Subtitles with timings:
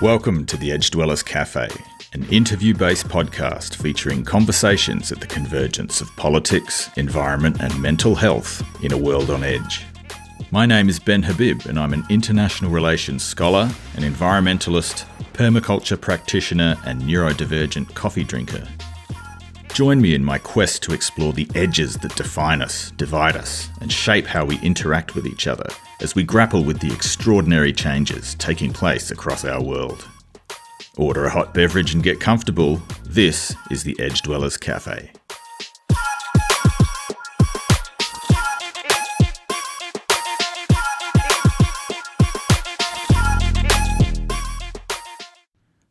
[0.00, 1.68] Welcome to the Edge Dwellers Cafe,
[2.12, 8.62] an interview based podcast featuring conversations at the convergence of politics, environment, and mental health
[8.84, 9.84] in a world on edge.
[10.52, 16.76] My name is Ben Habib, and I'm an international relations scholar, an environmentalist, permaculture practitioner,
[16.86, 18.68] and neurodivergent coffee drinker.
[19.74, 23.90] Join me in my quest to explore the edges that define us, divide us, and
[23.90, 25.66] shape how we interact with each other
[26.00, 30.06] as we grapple with the extraordinary changes taking place across our world.
[30.96, 32.80] Order a hot beverage and get comfortable.
[33.04, 35.10] This is the Edge Dwellers Cafe.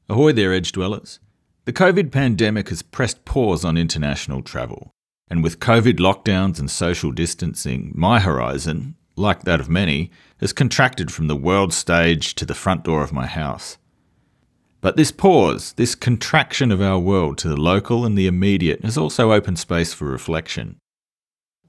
[0.09, 1.19] Ahoy there, Edge Dwellers.
[1.66, 4.91] The COVID pandemic has pressed pause on international travel,
[5.30, 11.12] and with COVID lockdowns and social distancing, my horizon, like that of many, has contracted
[11.12, 13.78] from the world stage to the front door of my house.
[14.80, 18.98] But this pause, this contraction of our world to the local and the immediate, has
[18.98, 20.78] also opened space for reflection.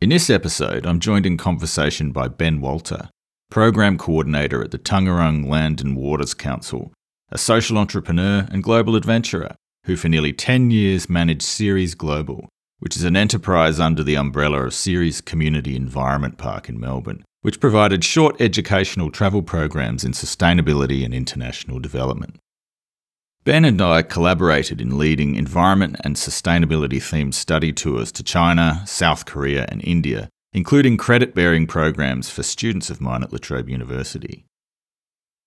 [0.00, 3.08] In this episode, I'm joined in conversation by Ben Walter,
[3.50, 6.92] Program Coordinator at the Taungurung Land and Waters Council,
[7.32, 9.54] a social entrepreneur and global adventurer
[9.84, 14.64] who for nearly 10 years managed Ceres Global, which is an enterprise under the umbrella
[14.64, 21.04] of Ceres Community Environment Park in Melbourne, which provided short educational travel programs in sustainability
[21.04, 22.36] and international development.
[23.44, 29.24] Ben and I collaborated in leading environment and sustainability themed study tours to China, South
[29.24, 34.44] Korea, and India, including credit bearing programs for students of mine at La Trobe University.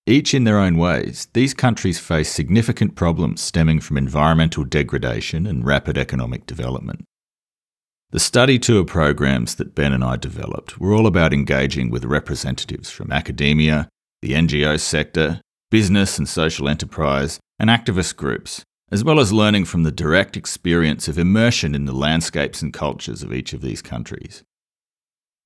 [0.08, 5.66] Each in their own ways, these countries face significant problems stemming from environmental degradation and
[5.66, 7.06] rapid economic development.
[8.12, 12.90] The study tour programs that Ben and I developed were all about engaging with representatives
[12.90, 13.88] from academia,
[14.22, 15.40] the NGO sector,
[15.70, 21.08] business and social enterprise, and activist groups, as well as learning from the direct experience
[21.08, 24.44] of immersion in the landscapes and cultures of each of these countries.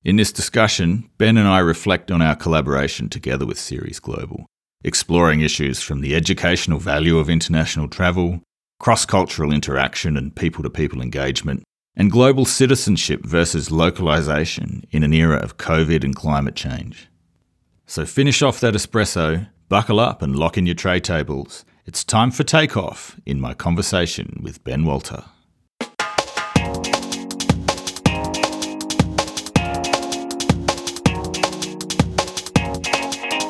[0.04, 4.44] In this discussion, Ben and I reflect on our collaboration together with Ceres Global,
[4.82, 8.40] exploring issues from the educational value of international travel,
[8.80, 11.62] cross cultural interaction and people to people engagement,
[11.96, 17.08] and global citizenship versus localisation in an era of COVID and climate change.
[17.86, 21.64] So finish off that espresso, buckle up, and lock in your tray tables.
[21.86, 25.24] It's time for takeoff in my conversation with Ben Walter.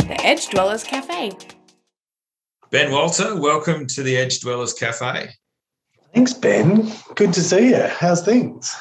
[0.05, 1.33] The Edge Dwellers Cafe.
[2.71, 5.31] Ben Walter, welcome to the Edge Dwellers Cafe.
[6.16, 6.91] Thanks, Ben.
[7.15, 7.88] Good to see you.
[7.88, 8.75] How's things?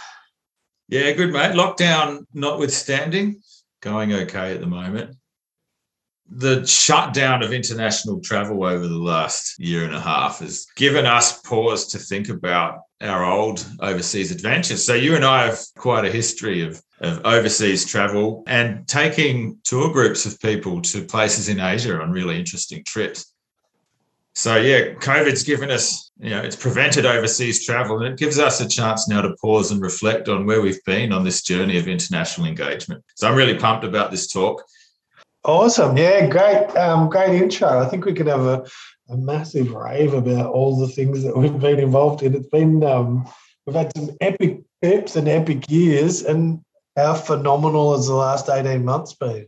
[0.88, 1.52] Yeah, good, mate.
[1.52, 3.42] Lockdown notwithstanding,
[3.82, 5.18] going okay at the moment.
[6.30, 11.42] The shutdown of international travel over the last year and a half has given us
[11.42, 14.86] pause to think about our old overseas adventures.
[14.86, 19.92] So, you and I have quite a history of of overseas travel and taking tour
[19.92, 23.35] groups of people to places in Asia on really interesting trips.
[24.36, 28.60] So yeah, COVID's given us, you know, it's prevented overseas travel and it gives us
[28.60, 31.88] a chance now to pause and reflect on where we've been on this journey of
[31.88, 33.02] international engagement.
[33.16, 34.62] So I'm really pumped about this talk.
[35.46, 35.96] Awesome.
[35.96, 37.80] Yeah, great, um, great intro.
[37.80, 38.66] I think we could have a,
[39.10, 42.36] a massive rave about all the things that we've been involved in.
[42.36, 43.30] It's been um,
[43.66, 46.62] we've had some epic trips and epic years, and
[46.98, 49.46] how phenomenal has the last 18 months been?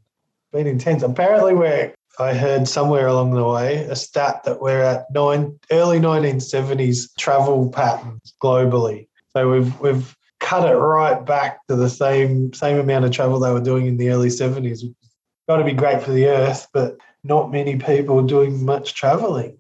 [0.54, 1.02] Been intense.
[1.02, 6.00] Apparently, we're I heard somewhere along the way a stat that we're at nine early
[6.00, 9.08] 1970s travel patterns globally.
[9.34, 13.52] So we've we've cut it right back to the same same amount of travel they
[13.52, 14.82] were doing in the early 70s.
[15.48, 19.58] Got to be great for the earth, but not many people doing much traveling.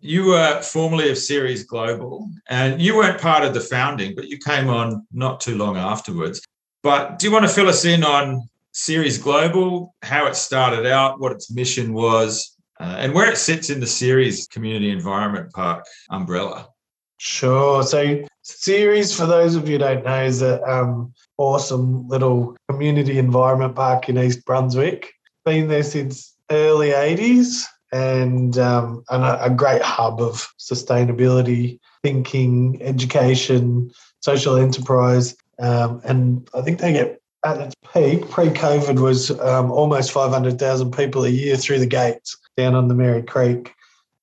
[0.00, 4.38] You were formerly of Ceres Global, and you weren't part of the founding, but you
[4.38, 6.40] came on not too long afterwards.
[6.82, 11.20] But do you want to fill us in on Ceres Global, how it started out,
[11.20, 15.84] what its mission was, uh, and where it sits in the Ceres Community Environment Park
[16.10, 16.68] umbrella?
[17.18, 17.82] Sure.
[17.82, 23.76] So, Ceres, for those of you don't know, is an um, awesome little community environment
[23.76, 25.12] park in East Brunswick.
[25.44, 32.80] Been there since early 80s and, um, and a, a great hub of sustainability thinking,
[32.80, 33.90] education,
[34.20, 35.36] social enterprise.
[35.58, 41.24] Um, and I think they get at its peak, pre-COVID, was um, almost 500,000 people
[41.24, 43.74] a year through the gates down on the Merri Creek.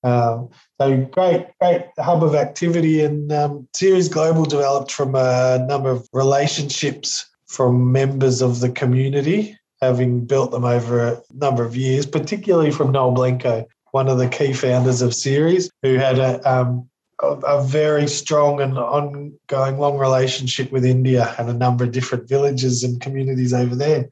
[0.03, 0.49] Um,
[0.79, 3.03] so great, great hub of activity.
[3.03, 9.57] And um, Ceres Global developed from a number of relationships from members of the community,
[9.81, 14.29] having built them over a number of years, particularly from Noel Blanco, one of the
[14.29, 16.89] key founders of Ceres, who had a, um,
[17.21, 22.27] a, a very strong and ongoing long relationship with India and a number of different
[22.27, 24.09] villages and communities over there.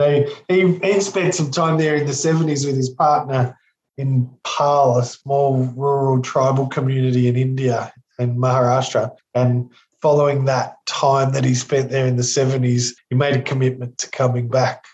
[0.00, 3.58] So he, he spent some time there in the 70s with his partner
[3.96, 9.10] in Pal, a small rural tribal community in India in Maharashtra.
[9.34, 9.70] And
[10.00, 14.10] following that time that he spent there in the 70s, he made a commitment to
[14.10, 14.84] coming back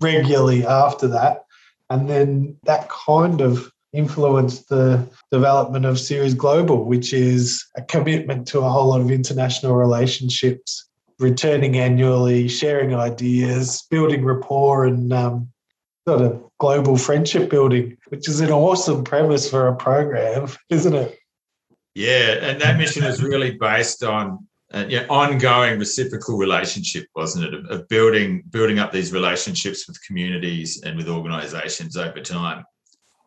[0.00, 1.44] regularly after that.
[1.90, 8.46] And then that kind of influenced the development of Ceres Global, which is a commitment
[8.48, 10.88] to a whole lot of international relationships,
[11.18, 15.48] returning annually, sharing ideas, building rapport, and um,
[16.06, 21.18] sort of global friendship building, which is an awesome premise for a program, isn't it?
[21.94, 27.54] Yeah, and that mission is really based on uh, yeah, ongoing reciprocal relationship, wasn't it?
[27.54, 32.64] Of, of, building building up these relationships with communities and with organisations over time.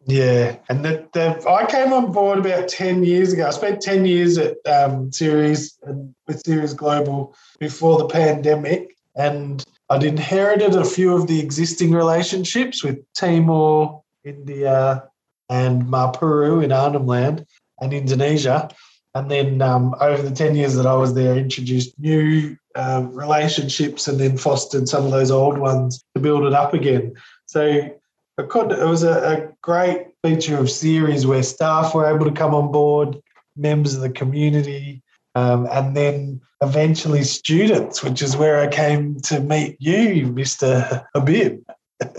[0.05, 3.47] Yeah, and that I came on board about ten years ago.
[3.47, 9.63] I spent ten years at um, Ceres and with Ceres Global before the pandemic, and
[9.89, 15.03] I'd inherited a few of the existing relationships with Timor, India,
[15.49, 17.45] and Mapuru in Arnhem Land
[17.81, 18.69] and Indonesia.
[19.15, 24.07] And then um, over the 10 years that I was there, introduced new uh, relationships
[24.07, 27.15] and then fostered some of those old ones to build it up again.
[27.47, 27.89] So
[28.39, 32.71] it was a, a great feature of Ceres where staff were able to come on
[32.71, 33.21] board,
[33.55, 35.01] members of the community,
[35.35, 41.05] um, and then eventually students, which is where I came to meet you, Mr.
[41.13, 41.61] Habib.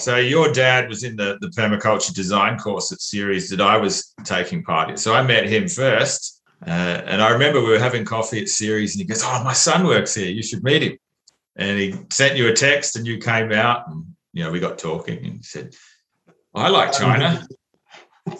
[0.00, 4.14] So your dad was in the, the permaculture design course at Ceres that I was
[4.22, 4.96] taking part in.
[4.96, 6.40] So I met him first.
[6.64, 6.70] Uh,
[7.04, 9.84] and I remember we were having coffee at Ceres and he goes, Oh, my son
[9.84, 10.30] works here.
[10.30, 10.98] You should meet him.
[11.56, 14.78] And he sent you a text and you came out and, you know, we got
[14.78, 15.74] talking and he said,
[16.54, 17.46] I like China.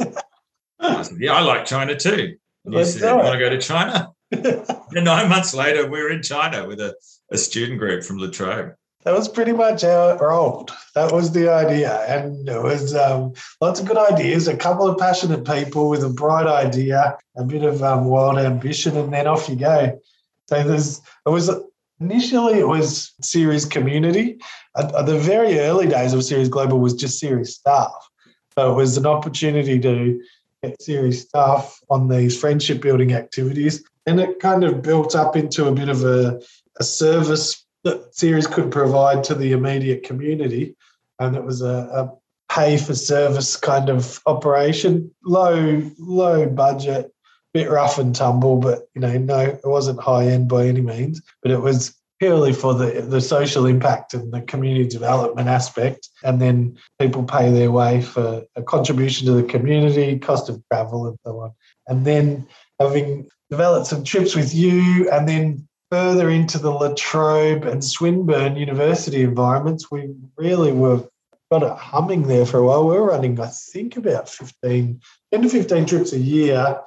[0.81, 2.37] I said, Yeah, I like China too.
[2.65, 4.13] And you said, Want to go to China?
[4.31, 6.95] and nine months later, we are in China with a,
[7.31, 8.75] a student group from La Trobe
[9.05, 10.71] that was pretty much how it rolled.
[10.95, 12.01] That was the idea.
[12.07, 16.11] And it was um, lots of good ideas, a couple of passionate people with a
[16.11, 19.99] bright idea, a bit of um, wild ambition, and then off you go.
[20.47, 21.49] So there's, it was
[22.01, 24.39] initially it was Ceres community.
[24.77, 27.93] At, at the very early days of Ceres Global was just Ceres staff.
[28.55, 30.21] So it was an opportunity to
[30.63, 33.85] get Ceres staff on these friendship building activities.
[34.07, 36.41] And it kind of built up into a bit of a,
[36.79, 40.75] a service that Ceres could provide to the immediate community.
[41.19, 42.13] And it was a, a
[42.53, 47.13] pay for service kind of operation, low, low budget,
[47.59, 51.21] bit rough and tumble, but you know, no, it wasn't high end by any means,
[51.43, 56.09] but it was purely for the, the social impact and the community development aspect.
[56.23, 61.09] And then people pay their way for a contribution to the community, cost of travel,
[61.09, 61.53] and so on.
[61.87, 62.47] And then
[62.81, 68.57] having developed some trips with you and then further into the La Trobe and Swinburne
[68.57, 71.09] University environments, we really were
[71.51, 72.87] got it humming there for a while.
[72.87, 75.01] We were running, I think, about 15,
[75.33, 76.79] 10 to 15 trips a year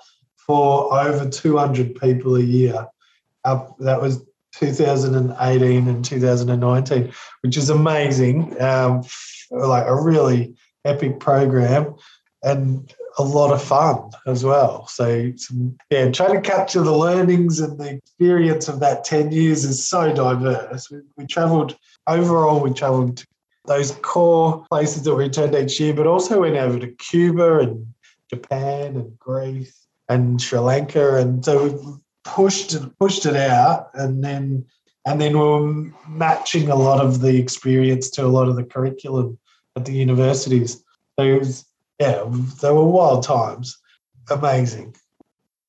[0.52, 2.86] for over 200 people a year.
[3.46, 4.26] That was
[4.56, 8.62] 2018 and 2019, which is amazing.
[8.62, 9.04] Um,
[9.50, 11.96] like a really epic program.
[12.44, 14.88] And a lot of fun as well.
[14.88, 19.64] So, some, yeah, trying to capture the learnings and the experience of that 10 years
[19.64, 20.90] is so diverse.
[20.90, 21.78] We, we traveled,
[22.08, 23.28] overall, we traveled to
[23.66, 27.86] those core places that we returned each year, but also went over to Cuba and
[28.30, 29.81] Japan and Greece
[30.12, 31.16] and Sri Lanka.
[31.16, 34.66] And so we pushed it, pushed it out and then
[35.06, 38.64] and then we were matching a lot of the experience to a lot of the
[38.64, 39.40] curriculum
[39.76, 40.84] at the universities.
[41.18, 41.66] So it was
[42.00, 42.24] yeah,
[42.62, 43.78] they were wild times.
[44.30, 44.96] Amazing.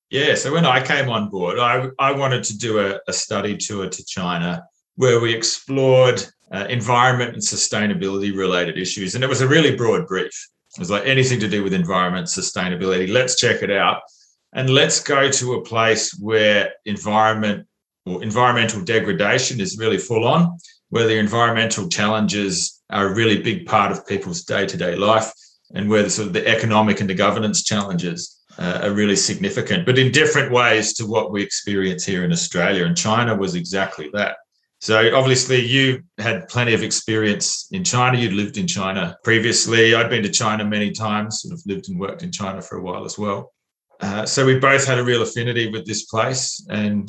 [0.08, 3.56] Yeah, so when I came on board, I, I wanted to do a, a study
[3.56, 4.62] tour to China
[4.96, 6.22] where we explored
[6.52, 9.14] uh, environment and sustainability related issues.
[9.14, 10.48] And it was a really broad brief.
[10.76, 13.10] It was like anything to do with environment, sustainability.
[13.10, 14.02] Let's check it out.
[14.54, 17.66] And let's go to a place where environment
[18.04, 20.58] or environmental degradation is really full on,
[20.90, 25.32] where the environmental challenges are a really big part of people's day to day life
[25.74, 29.86] and where the sort of the economic and the governance challenges uh, are really significant,
[29.86, 32.84] but in different ways to what we experience here in Australia.
[32.84, 34.36] And China was exactly that.
[34.80, 38.18] So obviously, you had plenty of experience in China.
[38.18, 39.94] You'd lived in China previously.
[39.94, 42.82] I'd been to China many times, sort of lived and worked in China for a
[42.82, 43.52] while as well.
[44.02, 46.64] Uh, so we both had a real affinity with this place.
[46.68, 47.08] And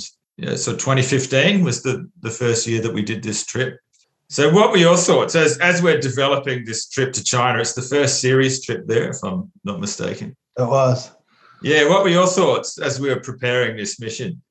[0.55, 3.79] so 2015 was the, the first year that we did this trip.
[4.29, 7.59] So, what were your thoughts as as we're developing this trip to China?
[7.59, 10.35] It's the first Ceres trip there, if I'm not mistaken.
[10.57, 11.11] It was.
[11.61, 14.41] Yeah, what were your thoughts as we were preparing this mission?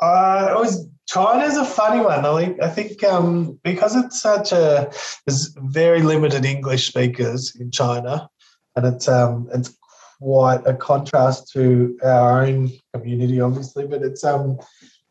[0.00, 2.24] Uh, it was China's a funny one.
[2.24, 4.90] I think I think um, because it's such a
[5.26, 8.30] there's very limited English speakers in China,
[8.76, 9.76] and it's um it's
[10.20, 13.86] quite a contrast to our own community, obviously.
[13.86, 14.58] But it's um,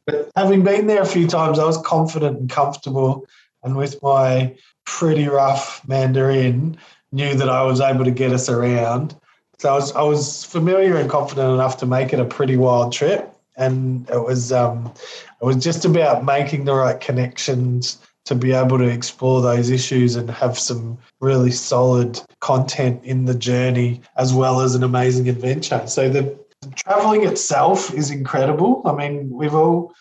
[0.06, 3.26] but having been there a few times, I was confident and comfortable,
[3.64, 6.78] and with my pretty rough Mandarin,
[7.12, 9.16] knew that I was able to get us around.
[9.60, 12.94] So I was I was familiar and confident enough to make it a pretty wild
[12.94, 14.94] trip and it was um,
[15.42, 20.15] it was just about making the right connections to be able to explore those issues
[20.15, 25.81] and have some really solid content in the journey as well as an amazing adventure.
[25.88, 26.38] So the,
[26.75, 28.81] traveling itself is incredible.
[28.86, 29.93] I mean, we've all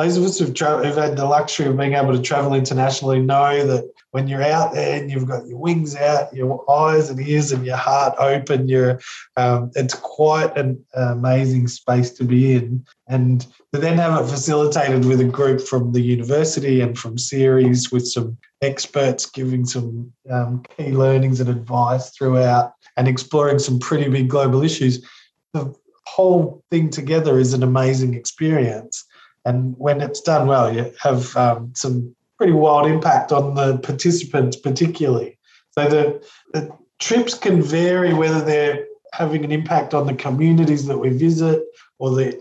[0.00, 3.20] those of us who've, tra- who've had the luxury of being able to travel internationally
[3.20, 7.20] know that when you're out there and you've got your wings out, your eyes and
[7.20, 8.98] ears and your heart open, you're
[9.36, 12.84] um, it's quite an amazing space to be in.
[13.08, 17.92] And to then have it facilitated with a group from the university and from Ceres
[17.92, 24.08] with some experts giving some um, key learnings and advice throughout and exploring some pretty
[24.08, 25.06] big global issues.
[25.52, 25.74] The
[26.06, 29.04] whole thing together is an amazing experience.
[29.44, 34.56] And when it's done well, you have um, some pretty wild impact on the participants,
[34.56, 35.38] particularly.
[35.72, 40.98] So the, the trips can vary whether they're having an impact on the communities that
[40.98, 41.62] we visit
[41.98, 42.40] or the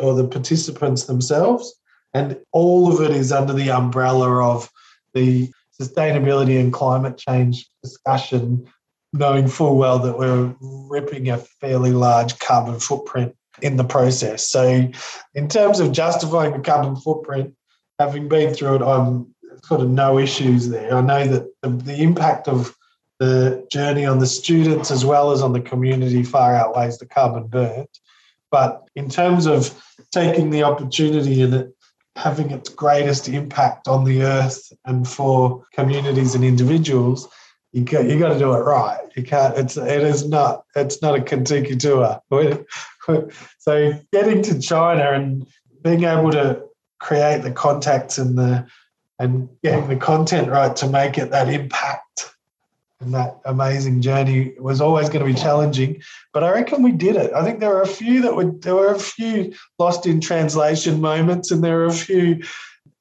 [0.00, 1.74] or the participants themselves.
[2.14, 4.70] And all of it is under the umbrella of
[5.14, 8.68] the sustainability and climate change discussion,
[9.12, 14.48] knowing full well that we're ripping a fairly large carbon footprint in the process.
[14.48, 14.90] So,
[15.34, 17.54] in terms of justifying the carbon footprint,
[17.98, 20.94] having been through it, I'm sort of no issues there.
[20.94, 22.74] I know that the, the impact of
[23.18, 27.46] the journey on the students as well as on the community far outweighs the carbon
[27.46, 27.90] burnt.
[28.50, 29.78] But in terms of
[30.10, 31.74] taking the opportunity and it
[32.16, 37.28] having its greatest impact on the earth and for communities and individuals,
[37.72, 39.00] you got you got to do it right.
[39.16, 39.56] You can't.
[39.56, 40.64] It's it is not.
[40.74, 42.20] It's not a Kentucky tour.
[43.58, 45.46] so getting to China and
[45.82, 46.64] being able to
[46.98, 48.66] create the contacts and the
[49.18, 52.34] and getting the content right to make it that impact
[53.00, 56.02] and that amazing journey was always going to be challenging.
[56.32, 57.32] But I reckon we did it.
[57.32, 61.00] I think there were a few that would there were a few lost in translation
[61.00, 62.42] moments, and there were a few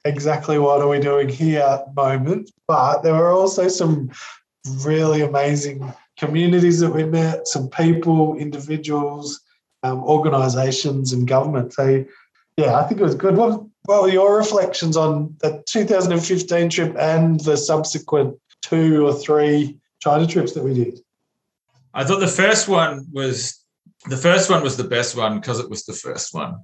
[0.06, 2.52] exactly what are we doing here moments.
[2.68, 4.12] But there were also some
[4.82, 9.42] really amazing communities that we met, some people, individuals,
[9.84, 11.74] um, organisations, and government.
[11.74, 12.04] So
[12.58, 13.38] yeah, I think it was good.
[13.38, 19.80] What, what were your reflections on the 2015 trip and the subsequent two or three
[20.00, 21.00] China trips that we did?
[21.94, 23.64] I thought the first one was
[24.06, 26.58] the first one was the best one because it was the first one.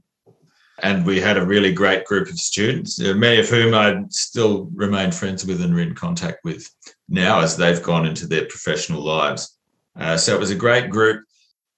[0.82, 4.70] And we had a really great group of students, uh, many of whom I still
[4.74, 6.70] remain friends with and are in contact with
[7.08, 9.58] now as they've gone into their professional lives.
[9.98, 11.24] Uh, so it was a great group.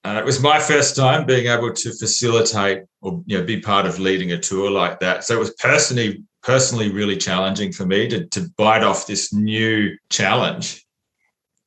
[0.03, 3.85] Uh, it was my first time being able to facilitate or you know be part
[3.85, 5.23] of leading a tour like that.
[5.23, 9.97] So it was personally personally really challenging for me to, to bite off this new
[10.09, 10.85] challenge.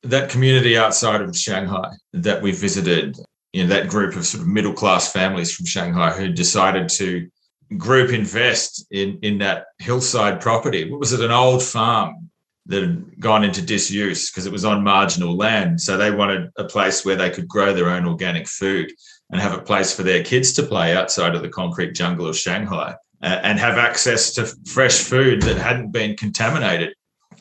[0.03, 3.15] That community outside of Shanghai that we visited,
[3.53, 7.29] you know, that group of sort of middle class families from Shanghai who decided to
[7.77, 10.89] group invest in in that hillside property.
[10.89, 11.21] What was it?
[11.21, 12.29] An old farm
[12.67, 15.81] that had gone into disuse because it was on marginal land.
[15.81, 18.91] So they wanted a place where they could grow their own organic food
[19.31, 22.37] and have a place for their kids to play outside of the concrete jungle of
[22.37, 26.93] Shanghai uh, and have access to fresh food that hadn't been contaminated.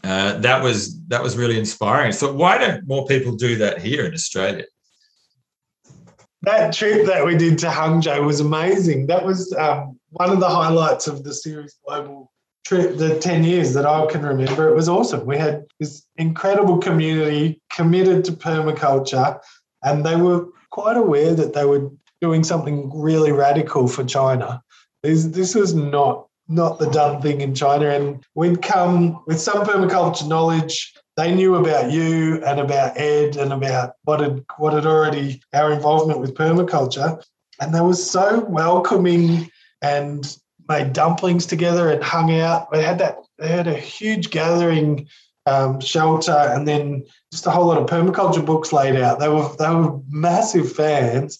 [0.03, 2.13] Uh, that was that was really inspiring.
[2.13, 4.65] So why don't more people do that here in Australia?
[6.43, 9.07] That trip that we did to Hangzhou was amazing.
[9.07, 12.31] That was um, one of the highlights of the Ceres Global
[12.65, 15.27] trip, the 10 years that I can remember, it was awesome.
[15.27, 19.39] We had this incredible community committed to permaculture,
[19.83, 24.63] and they were quite aware that they were doing something really radical for China.
[25.03, 27.89] This, this was not not the done thing in China.
[27.89, 30.93] And we'd come with some permaculture knowledge.
[31.17, 35.73] They knew about you and about Ed and about what had what had already our
[35.73, 37.23] involvement with permaculture.
[37.61, 39.51] And they were so welcoming
[39.83, 40.37] and
[40.69, 42.71] made dumplings together and hung out.
[42.71, 43.19] They had that.
[43.39, 45.09] They had a huge gathering
[45.47, 49.19] um, shelter, and then just a whole lot of permaculture books laid out.
[49.19, 51.39] They were they were massive fans,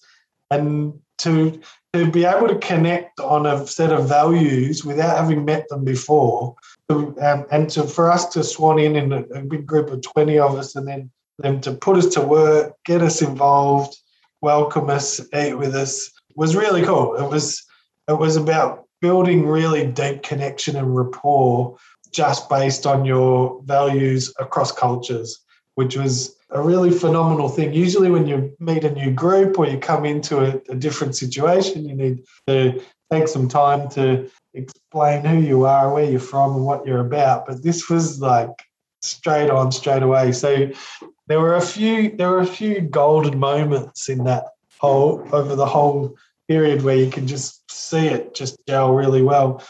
[0.51, 1.61] and to
[1.93, 6.55] to be able to connect on a set of values without having met them before,
[6.91, 10.39] um, and to for us to swan in in a, a big group of twenty
[10.39, 13.97] of us, and then them to put us to work, get us involved,
[14.41, 17.15] welcome us, eat with us, was really cool.
[17.17, 17.65] It was
[18.09, 21.77] it was about building really deep connection and rapport
[22.13, 25.39] just based on your values across cultures,
[25.77, 27.73] which was a really phenomenal thing.
[27.73, 31.89] Usually, when you meet a new group or you come into a, a different situation,
[31.89, 32.83] you need to
[33.13, 37.47] take some time to explain who you are, where you're from, and what you're about.
[37.47, 38.51] But this was like
[39.03, 40.33] straight on, straight away.
[40.33, 40.71] So
[41.27, 44.47] there were a few there were a few golden moments in that
[44.79, 46.17] whole over the whole
[46.49, 49.63] period where you can just see it just gel really well.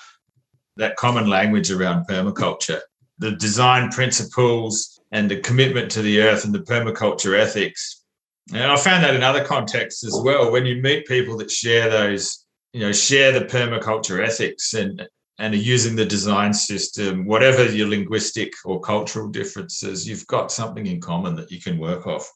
[0.77, 2.81] That common language around permaculture,
[3.19, 8.03] the design principles and the commitment to the earth and the permaculture ethics.
[8.53, 10.51] And I found that in other contexts as well.
[10.51, 15.07] When you meet people that share those, you know, share the permaculture ethics and
[15.39, 21.01] and using the design system, whatever your linguistic or cultural differences, you've got something in
[21.01, 22.31] common that you can work off.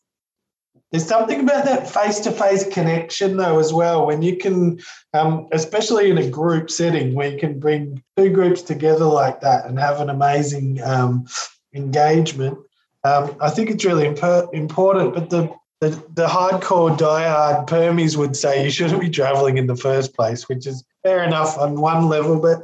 [0.90, 4.06] There's something about that face-to-face connection, though, as well.
[4.06, 4.80] When you can,
[5.12, 9.66] um, especially in a group setting, where you can bring two groups together like that
[9.66, 11.26] and have an amazing um,
[11.74, 12.56] engagement.
[13.02, 15.14] Um, I think it's really imp- important.
[15.14, 15.54] But the,
[15.90, 20.48] the the hardcore diehard permies would say you shouldn't be traveling in the first place,
[20.48, 22.38] which is fair enough on one level.
[22.40, 22.62] But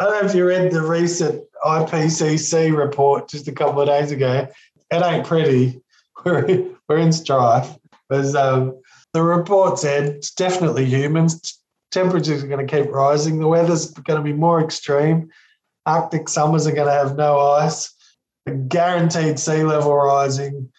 [0.00, 4.10] I don't know if you read the recent IPCC report just a couple of days
[4.10, 4.48] ago.
[4.90, 5.80] It ain't pretty.
[6.24, 7.76] We're, we're in strife.
[8.10, 8.80] Um,
[9.12, 11.60] the report said it's definitely humans.
[11.90, 13.40] Temperatures are going to keep rising.
[13.40, 15.28] The weather's going to be more extreme.
[15.84, 17.92] Arctic summers are going to have no ice.
[18.46, 20.72] A Guaranteed sea level rising.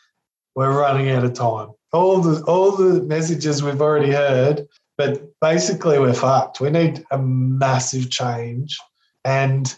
[0.55, 1.74] We're running out of time.
[1.93, 6.59] All the all the messages we've already heard, but basically we're fucked.
[6.59, 8.77] We need a massive change
[9.25, 9.75] and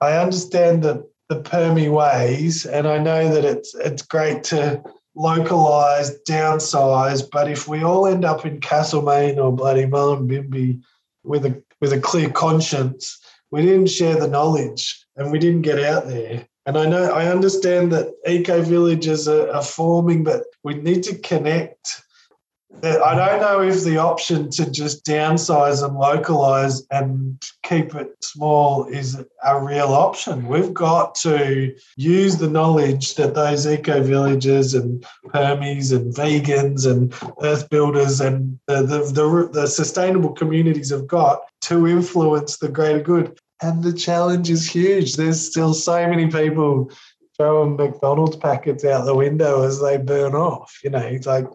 [0.00, 4.82] I understand that the Permi ways, and I know that it's it's great to
[5.14, 10.80] localize, downsize, but if we all end up in Castlemaine or bloody Mullumbimby
[11.24, 13.18] with a with a clear conscience,
[13.50, 16.46] we didn't share the knowledge and we didn't get out there.
[16.66, 21.18] And I know I understand that eco villages are, are forming, but we need to
[21.18, 22.02] connect
[22.82, 28.14] uh, I don't know if the option to just downsize and localize and keep it
[28.22, 30.46] small is a real option.
[30.46, 37.12] We've got to use the knowledge that those eco villages and permies and vegans and
[37.42, 43.00] earth builders and the, the, the, the sustainable communities have got to influence the greater
[43.00, 43.38] good.
[43.62, 45.16] And the challenge is huge.
[45.16, 46.90] There's still so many people
[47.36, 50.78] throwing McDonald's packets out the window as they burn off.
[50.82, 51.46] You know, it's like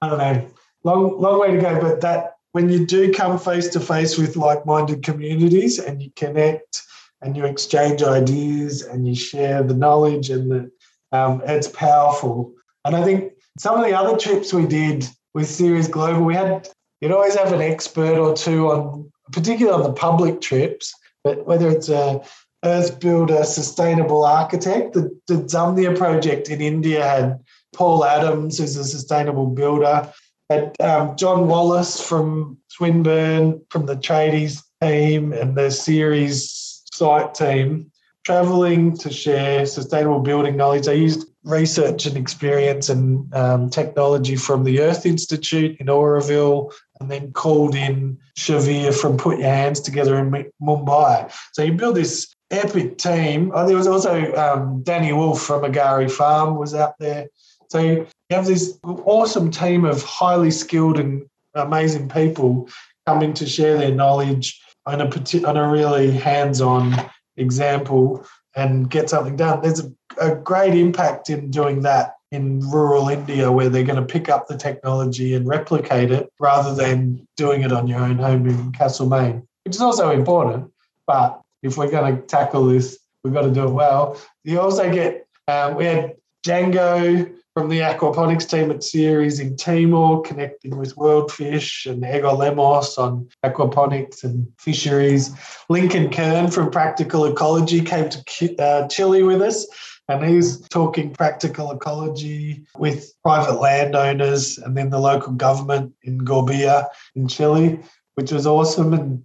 [0.00, 0.50] I don't know,
[0.84, 1.80] long long way to go.
[1.80, 6.82] But that when you do come face to face with like-minded communities and you connect
[7.22, 10.70] and you exchange ideas and you share the knowledge and the
[11.12, 12.52] um, it's powerful.
[12.84, 16.68] And I think some of the other trips we did with Ceres Global, we had
[17.00, 21.68] you'd always have an expert or two on, particularly on the public trips, but whether
[21.68, 22.22] it's a
[22.64, 27.40] earth builder, sustainable architect, the, the Zamnia project in India had
[27.74, 30.12] Paul Adams, who's a sustainable builder,
[30.50, 37.92] had um, John Wallace from Swinburne, from the tradies team and the Ceres site team,
[38.24, 40.86] traveling to share sustainable building knowledge.
[40.86, 47.10] They used research and experience and um, technology from the Earth Institute in Auroville and
[47.10, 51.32] then called in Shavir from Put Your Hands Together in Mumbai.
[51.52, 53.52] So you build this epic team.
[53.54, 57.28] Oh, there was also um, Danny Wolf from Agari Farm was out there.
[57.70, 62.68] So you have this awesome team of highly skilled and amazing people
[63.06, 66.94] coming to share their knowledge on a on a really hands-on
[67.36, 68.24] example
[68.56, 69.60] and get something done.
[69.60, 74.12] There's a, a great impact in doing that in rural India where they're going to
[74.12, 78.46] pick up the technology and replicate it rather than doing it on your own home
[78.46, 80.70] in Castlemaine, which is also important.
[81.06, 84.18] But if we're going to tackle this, we've got to do it well.
[84.44, 90.22] You also get, um, we had Django from the aquaponics team at Ceres in Timor,
[90.22, 95.34] connecting with WorldFish and Egor Lemos on aquaponics and fisheries.
[95.68, 99.66] Lincoln Kern from Practical Ecology came to uh, Chile with us,
[100.08, 106.88] and he's talking practical ecology with private landowners and then the local government in Gorbia
[107.14, 107.80] in Chile,
[108.14, 108.94] which was awesome.
[108.94, 109.24] And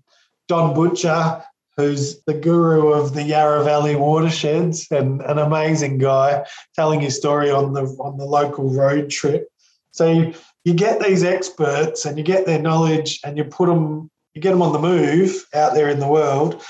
[0.49, 1.43] John Butcher
[1.77, 7.49] who's the guru of the Yarra Valley watersheds and an amazing guy telling his story
[7.49, 9.47] on the on the local road trip.
[9.91, 14.41] So you get these experts and you get their knowledge and you put them, you
[14.41, 16.63] get them on the move out there in the world.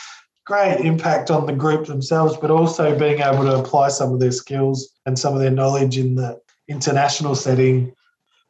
[0.45, 4.31] Great impact on the group themselves, but also being able to apply some of their
[4.31, 7.93] skills and some of their knowledge in the international setting.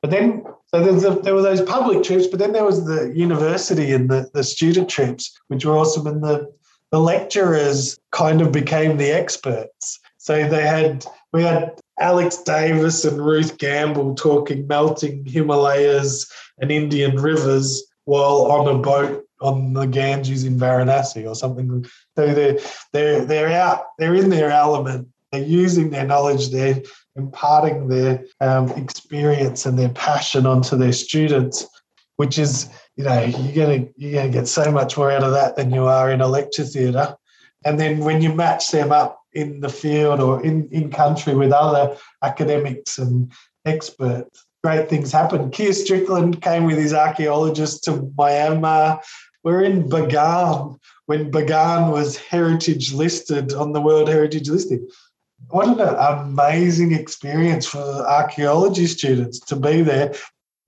[0.02, 3.92] But then, so there, there were those public trips, but then there was the university
[3.94, 6.08] and the, the student trips, which were awesome.
[6.08, 6.52] And the,
[6.92, 10.00] the lecturers kind of became the experts.
[10.18, 17.18] So they had, we had Alex Davis and Ruth Gamble talking melting Himalayas and Indian
[17.18, 21.86] rivers while on a boat on the Ganges in Varanasi or something.
[22.16, 22.58] So they're
[22.94, 25.10] they're they're out, they're in their element.
[25.32, 26.82] They're using their knowledge, they're
[27.16, 31.68] imparting their um, experience and their passion onto their students,
[32.18, 35.56] which is, you know, you're gonna you're gonna get so much more out of that
[35.56, 37.16] than you are in a lecture theatre.
[37.66, 41.52] And then when you match them up in the field or in, in country with
[41.52, 43.32] other academics and
[43.66, 45.50] experts, great things happen.
[45.50, 49.02] Keir Strickland came with his archaeologists to Myanmar.
[49.44, 54.88] We're in Bagan when Bagan was heritage listed on the World Heritage Listing.
[55.50, 60.14] What an amazing experience for archaeology students to be there.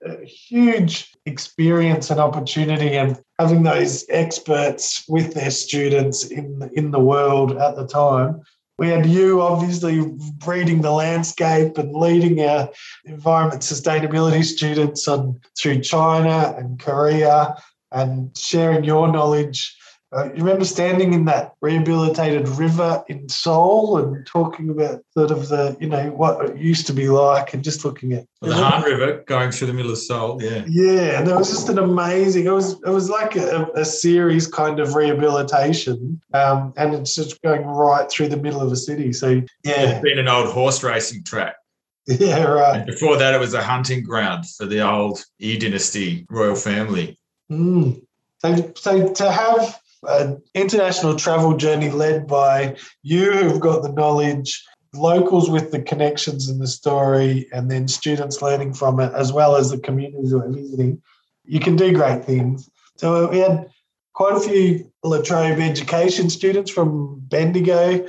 [0.04, 7.00] A huge experience and opportunity, and having those experts with their students in in the
[7.00, 8.42] world at the time
[8.78, 10.04] we had you obviously
[10.46, 12.68] reading the landscape and leading our
[13.04, 17.56] environment sustainability students on through China and Korea
[17.92, 19.76] and sharing your knowledge
[20.16, 25.48] uh, you remember standing in that rehabilitated river in Seoul and talking about sort of
[25.48, 28.56] the, you know, what it used to be like and just looking at well, the
[28.56, 30.40] Han River going through the middle of Seoul.
[30.40, 30.64] Yeah.
[30.68, 31.18] Yeah.
[31.18, 34.78] And it was just an amazing, it was it was like a, a Ceres kind
[34.78, 36.20] of rehabilitation.
[36.32, 39.12] Um, and it's just going right through the middle of a city.
[39.12, 39.90] So yeah.
[39.90, 41.56] It's been an old horse racing track.
[42.08, 42.76] Yeah, right.
[42.76, 47.18] And before that, it was a hunting ground for the old E dynasty royal family.
[47.50, 48.02] Mm.
[48.38, 54.64] So, so to have an international travel journey led by you who've got the knowledge,
[54.94, 59.56] locals with the connections and the story, and then students learning from it, as well
[59.56, 61.00] as the communities who are visiting.
[61.44, 62.68] You can do great things.
[62.96, 63.68] So we had
[64.14, 68.06] quite a few La Trobe education students from Bendigo,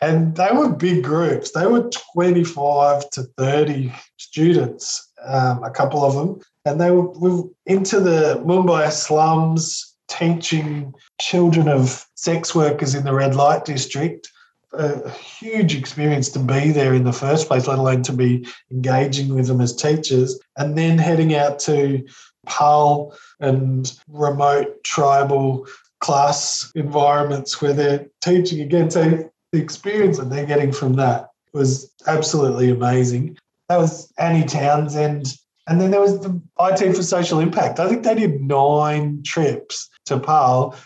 [0.00, 1.52] and they were big groups.
[1.52, 6.40] They were 25 to 30 students, um, a couple of them.
[6.64, 13.14] And they were, were into the Mumbai slums, teaching children of sex workers in the
[13.14, 14.30] red light district.
[14.72, 19.32] A huge experience to be there in the first place, let alone to be engaging
[19.34, 22.04] with them as teachers, and then heading out to
[22.46, 25.66] PAL and remote tribal
[26.00, 28.90] class environments where they're teaching again.
[28.90, 33.38] So the experience that they're getting from that was absolutely amazing.
[33.68, 35.36] That was Annie Townsend.
[35.66, 37.80] And then there was the IT for Social Impact.
[37.80, 40.76] I think they did nine trips to PAL,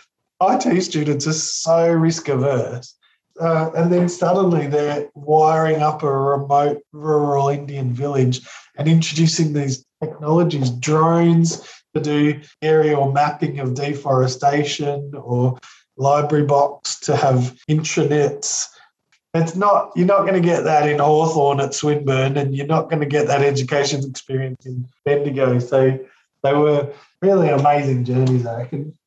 [0.41, 2.95] IT students are so risk averse.
[3.39, 8.41] Uh, and then suddenly they're wiring up a remote rural Indian village
[8.77, 11.61] and introducing these technologies, drones
[11.93, 15.57] to do aerial mapping of deforestation or
[15.97, 18.67] library box to have intranets.
[19.35, 22.89] It's not you're not going to get that in Hawthorn at Swinburne, and you're not
[22.89, 25.59] going to get that education experience in Bendigo.
[25.59, 25.99] So
[26.41, 28.97] they were really amazing journeys, I reckon.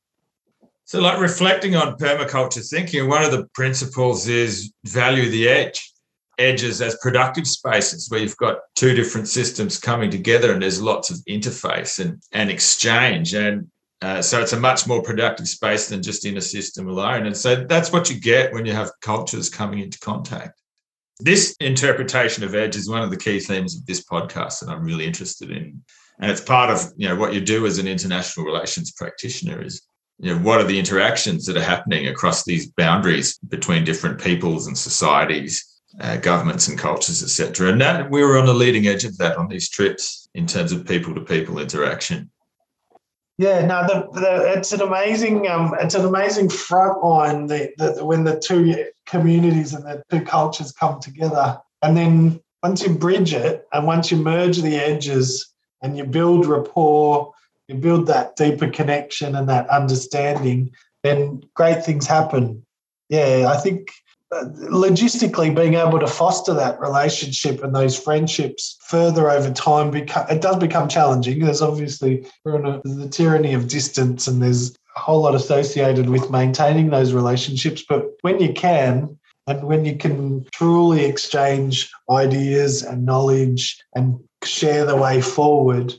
[0.84, 5.90] So, like reflecting on permaculture thinking, one of the principles is value the edge.
[6.38, 11.10] Edges as productive spaces where you've got two different systems coming together and there's lots
[11.10, 13.32] of interface and, and exchange.
[13.32, 13.70] And
[14.02, 17.26] uh, so it's a much more productive space than just in a system alone.
[17.26, 20.60] And so that's what you get when you have cultures coming into contact.
[21.20, 24.82] This interpretation of edge is one of the key themes of this podcast that I'm
[24.82, 25.84] really interested in.
[26.18, 29.82] And it's part of you know what you do as an international relations practitioner is
[30.18, 34.66] you know, what are the interactions that are happening across these boundaries between different peoples
[34.66, 37.70] and societies, uh, governments and cultures, etc.
[37.70, 40.72] And that we were on the leading edge of that on these trips in terms
[40.72, 42.30] of people to people interaction.
[43.38, 48.04] Yeah, no, the, the, it's an amazing, um, it's an amazing front line that, that
[48.04, 53.32] when the two communities and the two cultures come together, and then once you bridge
[53.34, 57.32] it and once you merge the edges and you build rapport
[57.68, 60.70] you build that deeper connection and that understanding,
[61.02, 62.64] then great things happen.
[63.08, 63.88] Yeah, I think
[64.32, 70.40] logistically being able to foster that relationship and those friendships further over time become it
[70.40, 71.40] does become challenging.
[71.40, 76.90] There's obviously a, the tyranny of distance and there's a whole lot associated with maintaining
[76.90, 83.82] those relationships but when you can and when you can truly exchange ideas and knowledge
[83.94, 85.94] and share the way forward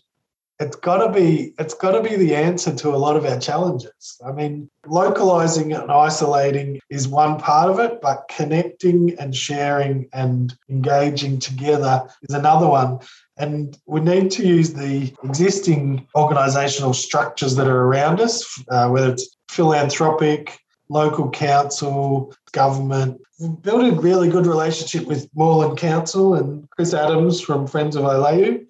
[0.59, 3.39] it's got to be it's got to be the answer to a lot of our
[3.39, 4.19] challenges.
[4.25, 10.55] I mean, localizing and isolating is one part of it, but connecting and sharing and
[10.69, 12.99] engaging together is another one.
[13.37, 19.11] And we need to use the existing organisational structures that are around us, uh, whether
[19.11, 23.19] it's philanthropic, local council, government.
[23.61, 28.63] Build a really good relationship with Moreland Council and Chris Adams from Friends of Olau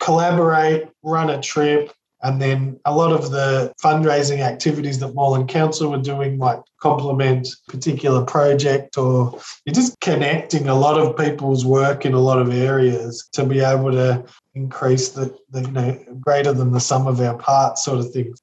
[0.00, 5.90] collaborate, run a trip, and then a lot of the fundraising activities that Moreland Council
[5.90, 12.04] were doing might complement particular project or you're just connecting a lot of people's work
[12.04, 14.22] in a lot of areas to be able to
[14.54, 18.34] increase the, the you know greater than the sum of our parts sort of thing.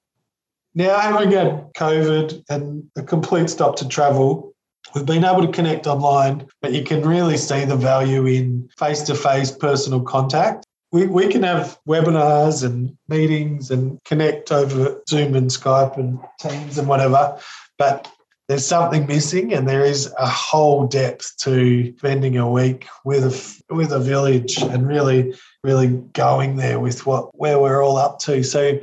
[0.74, 4.54] Now having had COVID and a complete stop to travel,
[4.96, 9.02] We've been able to connect online, but you can really see the value in face
[9.04, 15.36] to face personal contact we, we can have webinars and meetings and connect over Zoom
[15.36, 17.38] and Skype and Teams and whatever,
[17.78, 18.12] but
[18.48, 23.74] there's something missing and there is a whole depth to spending a week with a,
[23.74, 28.42] with a village and really really going there with what where we're all up to
[28.44, 28.80] so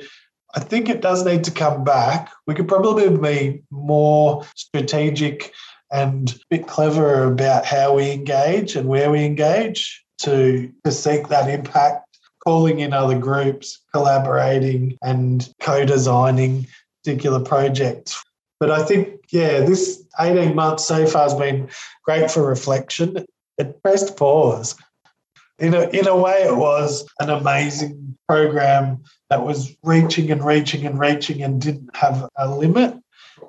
[0.55, 2.31] I think it does need to come back.
[2.47, 5.53] We could probably be more strategic
[5.91, 11.29] and a bit cleverer about how we engage and where we engage to, to seek
[11.29, 16.67] that impact, calling in other groups, collaborating and co-designing
[17.03, 18.23] particular projects.
[18.61, 21.69] But I think, yeah, this 18 months so far has been
[22.05, 23.25] great for reflection.
[23.59, 24.77] It pressed pause.
[25.59, 30.87] In a, in a way, it was an amazing program that was reaching and reaching
[30.87, 32.95] and reaching and didn't have a limit.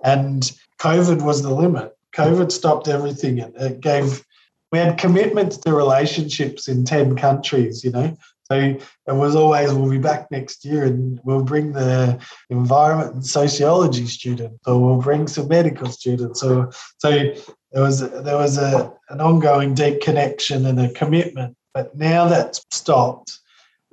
[0.03, 1.95] And COVID was the limit.
[2.15, 3.39] COVID stopped everything.
[3.39, 4.23] It gave
[4.75, 8.13] we had commitments to relationships in 10 countries, you know.
[8.51, 13.25] So it was always, we'll be back next year and we'll bring the environment and
[13.25, 16.43] sociology students, or we'll bring some medical students.
[16.43, 17.09] Or so
[17.71, 21.55] there was there was a an ongoing deep connection and a commitment.
[21.73, 23.39] But now that's stopped,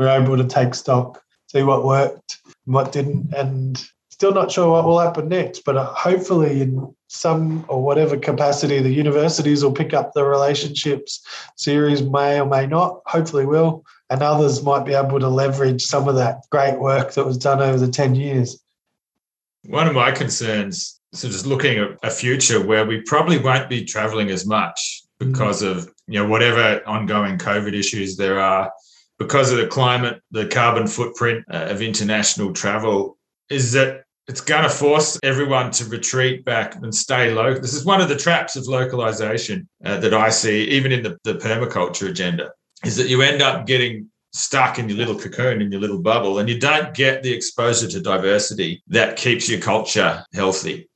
[0.01, 3.83] we're able to take stock, see what worked, what didn't, and
[4.23, 5.65] still not sure what will happen next.
[5.65, 12.05] But hopefully, in some or whatever capacity the universities will pick up the relationships Ceres
[12.05, 16.15] may or may not hopefully will and others might be able to leverage some of
[16.15, 18.65] that great work that was done over the 10 years
[19.67, 23.85] one of my concerns so just looking at a future where we probably won't be
[23.85, 28.73] traveling as much because of you know whatever ongoing covid issues there are
[29.19, 33.19] because of the climate the carbon footprint uh, of international travel
[33.51, 37.61] is that it's going to force everyone to retreat back and stay local.
[37.61, 41.19] This is one of the traps of localization uh, that I see, even in the,
[41.25, 42.53] the permaculture agenda,
[42.85, 46.39] is that you end up getting stuck in your little cocoon, in your little bubble,
[46.39, 50.89] and you don't get the exposure to diversity that keeps your culture healthy.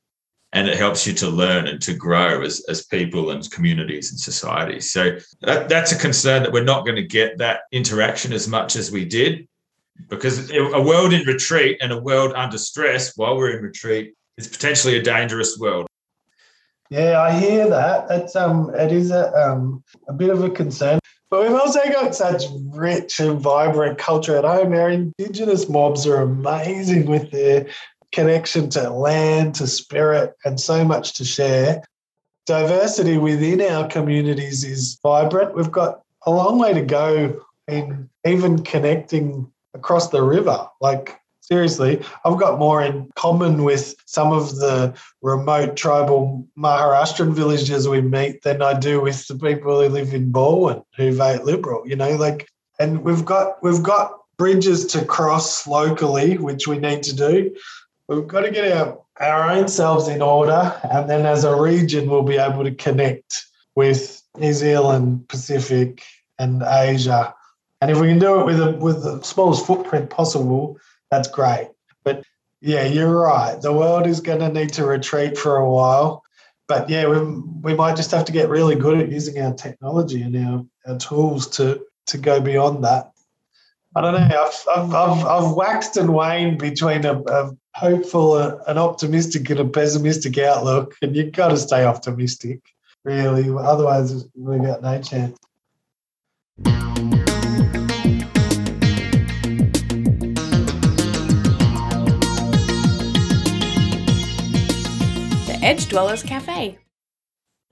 [0.53, 4.19] And it helps you to learn and to grow as, as people and communities and
[4.19, 4.93] societies.
[4.93, 8.77] So that, that's a concern that we're not going to get that interaction as much
[8.77, 9.45] as we did
[10.09, 14.47] because a world in retreat and a world under stress while we're in retreat is
[14.47, 15.87] potentially a dangerous world.
[16.89, 18.07] Yeah, I hear that.
[18.09, 20.99] It's um, it is a um, a bit of a concern.
[21.29, 24.71] But we've also got such rich and vibrant culture at home.
[24.71, 27.67] Our Indigenous mobs are amazing with their
[28.13, 31.83] connection to land, to spirit, and so much to share.
[32.45, 35.53] Diversity within our communities is vibrant.
[35.53, 40.67] We've got a long way to go in even connecting across the river.
[40.81, 47.87] Like, seriously, I've got more in common with some of the remote tribal Maharashtrian villages
[47.87, 51.87] we meet than I do with the people who live in Balwyn who vote Liberal,
[51.87, 52.49] you know, like,
[52.79, 57.55] and we've got, we've got bridges to cross locally, which we need to do.
[58.07, 60.79] We've got to get our, our own selves in order.
[60.91, 66.03] And then as a region, we'll be able to connect with New Zealand, Pacific,
[66.39, 67.33] and Asia
[67.81, 70.77] and if we can do it with a, with the smallest footprint possible,
[71.11, 71.69] that's great.
[72.03, 72.23] But
[72.61, 73.61] yeah, you're right.
[73.61, 76.23] The world is going to need to retreat for a while.
[76.67, 77.19] But yeah, we,
[77.61, 80.97] we might just have to get really good at using our technology and our, our
[80.97, 83.11] tools to, to go beyond that.
[83.95, 84.19] I don't know.
[84.19, 89.65] I've, I've, I've, I've waxed and waned between a, a hopeful, an optimistic, and a
[89.65, 90.95] pessimistic outlook.
[91.01, 92.59] And you've got to stay optimistic,
[93.03, 93.49] really.
[93.49, 95.37] Otherwise, we've got no chance.
[105.67, 106.79] Edge Dwellers Cafe.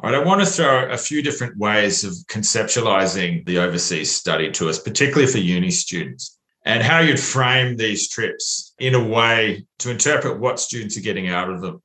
[0.01, 4.51] All right, I want to throw a few different ways of conceptualizing the overseas study
[4.51, 6.37] to us, particularly for uni students.
[6.65, 11.29] and how you'd frame these trips in a way to interpret what students are getting
[11.29, 11.81] out of them.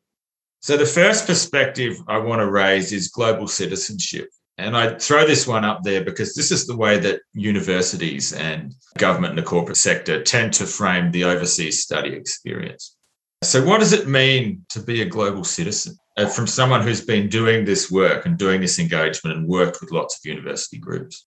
[0.62, 4.30] So, the first perspective I want to raise is global citizenship.
[4.58, 8.74] And I throw this one up there because this is the way that universities and
[8.98, 12.96] government and the corporate sector tend to frame the overseas study experience.
[13.42, 15.96] So, what does it mean to be a global citizen?
[16.16, 19.92] Uh, from someone who's been doing this work and doing this engagement and worked with
[19.92, 21.24] lots of university groups?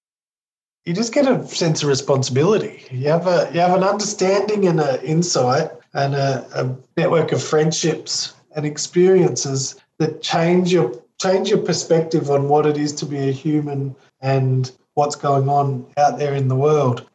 [0.86, 2.84] You just get a sense of responsibility.
[2.92, 7.42] You have a you have an understanding and an insight and a, a network of
[7.42, 13.30] friendships and experiences that change your change your perspective on what it is to be
[13.30, 17.08] a human and what's going on out there in the world.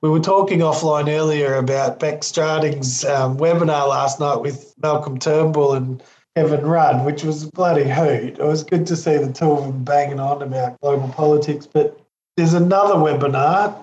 [0.00, 5.74] We were talking offline earlier about Bec Strating's um, webinar last night with Malcolm Turnbull
[5.74, 6.02] and
[6.36, 8.38] Kevin Rudd, which was a bloody hoot.
[8.38, 11.66] It was good to see the two of them banging on about global politics.
[11.66, 12.00] But
[12.36, 13.74] there's another webinar,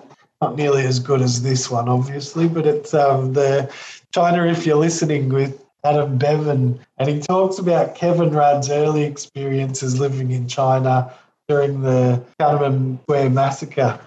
[0.42, 3.72] not nearly as good as this one, obviously, but it's um, the
[4.12, 6.78] China If You're Listening with Adam Bevan.
[6.98, 11.10] And he talks about Kevin Rudd's early experiences living in China
[11.48, 13.98] during the Tiananmen Square massacre.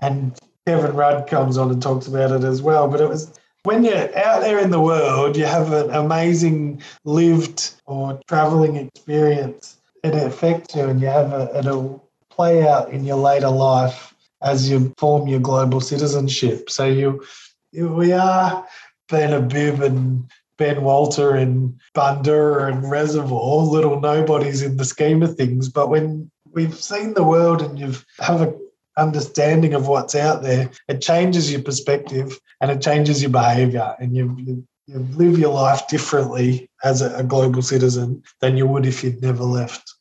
[0.00, 0.36] And
[0.66, 2.88] Kevin Rudd comes on and talks about it as well.
[2.88, 3.32] But it was
[3.64, 9.80] when you're out there in the world, you have an amazing lived or traveling experience.
[10.02, 14.68] It affects you, and you have a, it'll play out in your later life as
[14.68, 16.70] you form your global citizenship.
[16.70, 17.24] So you,
[17.72, 18.66] we are
[19.08, 25.36] Ben Habib and Ben Walter and Bundoora and Reservoir, little nobodies in the scheme of
[25.36, 25.68] things.
[25.68, 28.54] But when we've seen the world and you've have a
[28.96, 34.14] understanding of what's out there, it changes your perspective and it changes your behavior and
[34.14, 38.86] you, you, you live your life differently as a, a global citizen than you would
[38.86, 39.92] if you'd never left.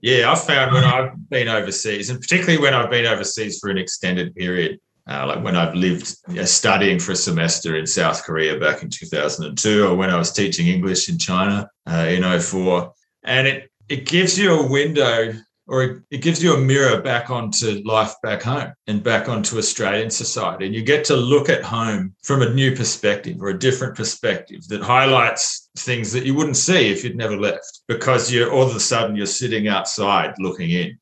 [0.00, 3.78] Yeah, I've found when I've been overseas, and particularly when I've been overseas for an
[3.78, 8.58] extended period, uh, like when I've lived know, studying for a semester in South Korea
[8.58, 12.92] back in 2002, or when I was teaching English in China uh, in 04.
[13.22, 15.32] And it, it gives you a window
[15.66, 20.10] or it gives you a mirror back onto life back home and back onto Australian
[20.10, 20.66] society.
[20.66, 24.66] And you get to look at home from a new perspective or a different perspective
[24.68, 28.76] that highlights things that you wouldn't see if you'd never left because you're all of
[28.76, 30.98] a sudden you're sitting outside looking in.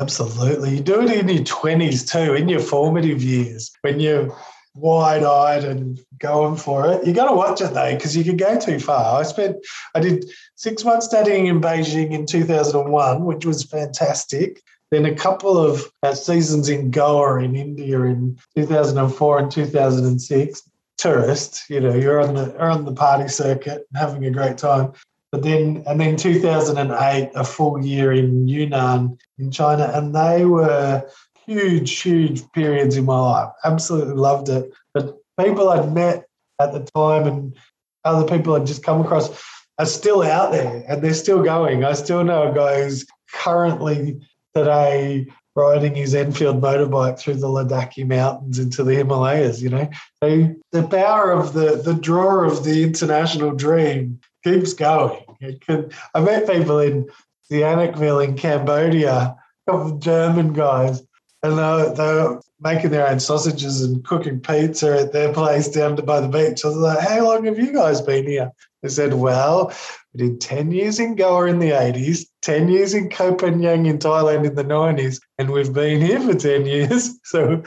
[0.00, 0.76] Absolutely.
[0.76, 4.34] You do it in your 20s too, in your formative years when you're
[4.74, 7.06] wide eyed and going for it.
[7.06, 9.20] You got to watch it though, because you can go too far.
[9.20, 9.56] I spent,
[9.94, 14.62] I did six months studying in Beijing in 2001, which was fantastic.
[14.90, 20.62] Then a couple of uh, seasons in Goa in India in 2004 and 2006.
[20.96, 24.92] Tourist, you know, you're on the you're on the party circuit, having a great time.
[25.30, 31.08] But then, and then 2008, a full year in Yunnan in China, and they were
[31.48, 33.52] huge, huge periods in my life.
[33.64, 34.70] Absolutely loved it.
[34.92, 36.26] But people I'd met
[36.60, 37.56] at the time and
[38.04, 39.30] other people I'd just come across
[39.78, 41.84] are still out there and they're still going.
[41.84, 44.20] I still know a guy who's currently
[44.54, 49.88] today riding his Enfield motorbike through the Ladakhi mountains into the Himalayas, you know.
[50.22, 55.24] So the power of the the draw of the international dream keeps going.
[55.40, 57.08] It could, I met people in
[57.50, 59.36] Sihanoukville in Cambodia, a
[59.70, 61.02] couple of German guys
[61.42, 65.94] and they they were making their own sausages and cooking pizza at their place down
[65.96, 66.64] by the beach.
[66.64, 68.50] I was like, how long have you guys been here?
[68.82, 69.72] They said, well,
[70.12, 74.46] we did 10 years in Goa in the 80s, 10 years in Phangan in Thailand
[74.46, 77.18] in the 90s, and we've been here for 10 years.
[77.24, 77.62] So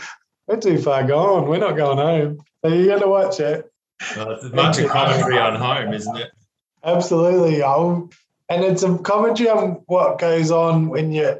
[0.47, 1.47] we're too far gone.
[1.47, 2.43] We're not going home.
[2.63, 3.71] So you're going to watch it.
[4.15, 6.31] Well, it's a bunch of commentary on home, isn't it?
[6.83, 7.63] Absolutely.
[7.63, 8.09] Oh,
[8.49, 11.39] and it's a commentary on what goes on when you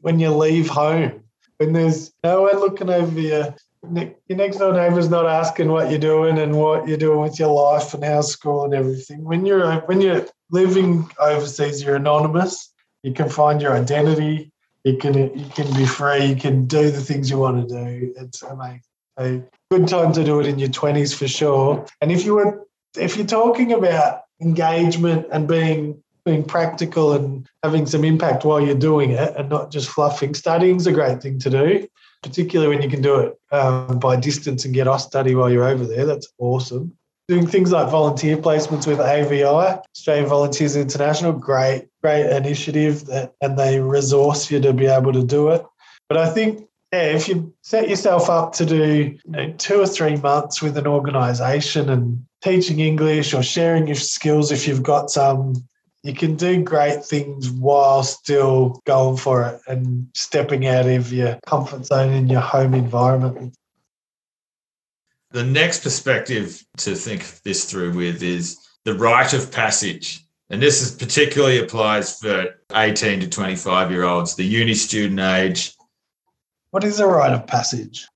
[0.00, 1.22] when you leave home
[1.58, 3.54] when there's no one looking over you.
[3.94, 7.48] Your next door neighbour's not asking what you're doing and what you're doing with your
[7.48, 9.24] life and how's school and everything.
[9.24, 12.72] When you're when you're living overseas, you're anonymous.
[13.02, 14.52] You can find your identity.
[14.84, 16.26] You can you can be free.
[16.26, 18.14] You can do the things you want to do.
[18.16, 18.82] It's amazing.
[19.18, 21.84] A good time to do it in your twenties for sure.
[22.00, 22.66] And if you were
[22.96, 28.74] if you're talking about engagement and being being practical and having some impact while you're
[28.74, 30.34] doing it and not just fluffing.
[30.34, 31.86] Studying's a great thing to do,
[32.22, 35.64] particularly when you can do it um, by distance and get off study while you're
[35.64, 36.06] over there.
[36.06, 36.96] That's awesome.
[37.28, 43.58] Doing things like volunteer placements with AVI, Australian Volunteers International, great, great initiative that, and
[43.58, 45.64] they resource you to be able to do it.
[46.08, 49.86] But I think yeah, if you set yourself up to do you know, two or
[49.86, 55.10] three months with an organisation and teaching English or sharing your skills if you've got
[55.10, 55.54] some
[56.02, 61.38] you can do great things while still going for it and stepping out of your
[61.46, 63.54] comfort zone in your home environment.
[65.30, 70.26] The next perspective to think this through with is the rite of passage.
[70.50, 75.74] And this is particularly applies for 18 to 25 year olds, the uni student age.
[76.70, 78.06] What is a rite of passage?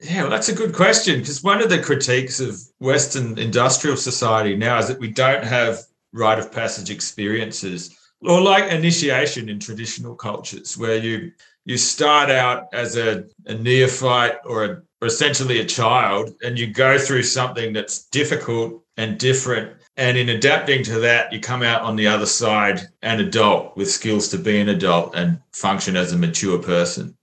[0.00, 4.56] Yeah, well, that's a good question because one of the critiques of Western industrial society
[4.56, 5.78] now is that we don't have
[6.12, 11.32] rite of passage experiences or like initiation in traditional cultures where you
[11.64, 16.66] you start out as a, a neophyte or, a, or essentially a child and you
[16.66, 19.72] go through something that's difficult and different.
[19.96, 23.90] And in adapting to that you come out on the other side an adult with
[23.90, 27.16] skills to be an adult and function as a mature person.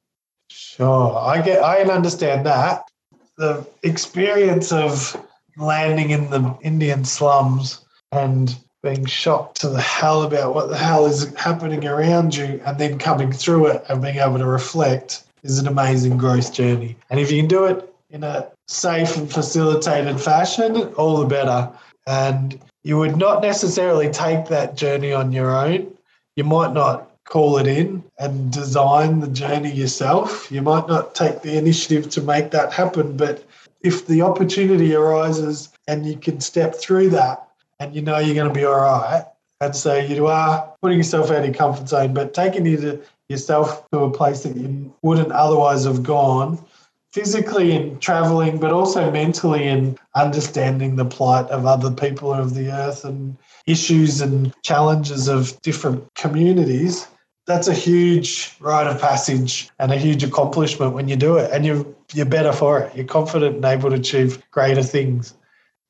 [0.49, 1.17] Sure.
[1.17, 2.83] I get i understand that.
[3.37, 5.15] The experience of
[5.57, 11.05] landing in the indian slums and being shocked to the hell about what the hell
[11.05, 15.59] is happening around you and then coming through it and being able to reflect is
[15.59, 16.95] an amazing growth journey.
[17.09, 21.69] And if you can do it in a safe and facilitated fashion, all the better.
[22.07, 25.93] And you would not necessarily take that journey on your own.
[26.35, 30.51] You might not call it in and design the journey yourself.
[30.51, 33.17] You might not take the initiative to make that happen.
[33.17, 33.43] But
[33.81, 37.48] if the opportunity arises and you can step through that,
[37.79, 39.25] and you know you're going to be all right.
[39.61, 43.01] And so you are putting yourself out of your comfort zone, but taking you to
[43.27, 46.63] yourself to a place that you wouldn't otherwise have gone,
[47.11, 52.71] physically in traveling, but also mentally in understanding the plight of other people of the
[52.71, 57.07] earth and issues and challenges of different communities.
[57.45, 61.51] That's a huge rite of passage and a huge accomplishment when you do it.
[61.51, 62.95] And you're you're better for it.
[62.95, 65.33] You're confident and able to achieve greater things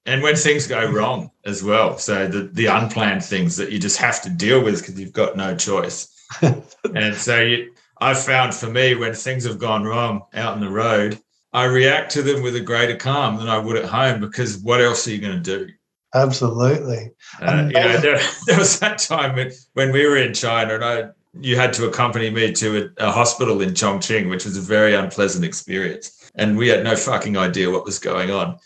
[0.06, 1.98] and when things go wrong as well.
[1.98, 5.38] So the, the unplanned things that you just have to deal with because you've got
[5.38, 6.08] no choice.
[6.42, 10.70] and so you, I've found for me when things have gone wrong out in the
[10.70, 11.20] road,
[11.52, 14.82] I react to them with a greater calm than I would at home because what
[14.82, 15.72] else are you going to do?
[16.16, 17.12] Absolutely.
[17.42, 20.84] Uh, you know, there, there, was that time when, when we were in China and
[20.84, 24.62] I, you had to accompany me to a, a hospital in Chongqing, which was a
[24.62, 26.32] very unpleasant experience.
[26.36, 28.58] And we had no fucking idea what was going on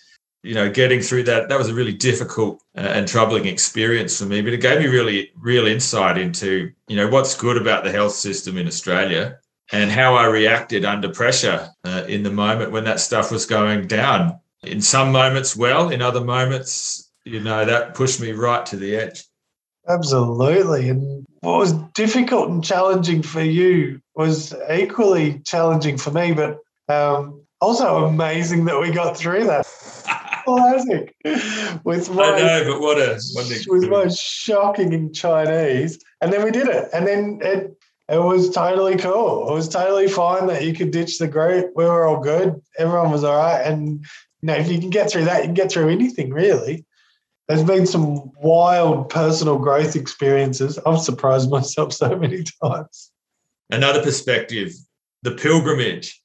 [0.43, 4.25] you know, getting through that, that was a really difficult uh, and troubling experience for
[4.25, 7.91] me, but it gave me really real insight into, you know, what's good about the
[7.91, 9.39] health system in Australia
[9.71, 13.87] and how I reacted under pressure uh, in the moment when that stuff was going
[13.87, 14.37] down.
[14.63, 18.97] In some moments, well, in other moments, you know, that pushed me right to the
[18.97, 19.23] edge.
[19.87, 20.89] Absolutely.
[20.89, 27.41] And what was difficult and challenging for you was equally challenging for me, but um,
[27.61, 29.65] also amazing that we got through that
[30.45, 31.15] classic.
[31.83, 36.43] With my, I know, but what a what with my shocking in Chinese, and then
[36.43, 37.77] we did it, and then it
[38.09, 39.49] it was totally cool.
[39.49, 41.71] It was totally fine that you could ditch the group.
[41.75, 42.61] We were all good.
[42.77, 44.05] Everyone was all right, and
[44.41, 46.85] you know if you can get through that, you can get through anything really.
[47.47, 50.79] There's been some wild personal growth experiences.
[50.85, 53.11] I've surprised myself so many times.
[53.69, 54.73] Another perspective,
[55.23, 56.22] the pilgrimage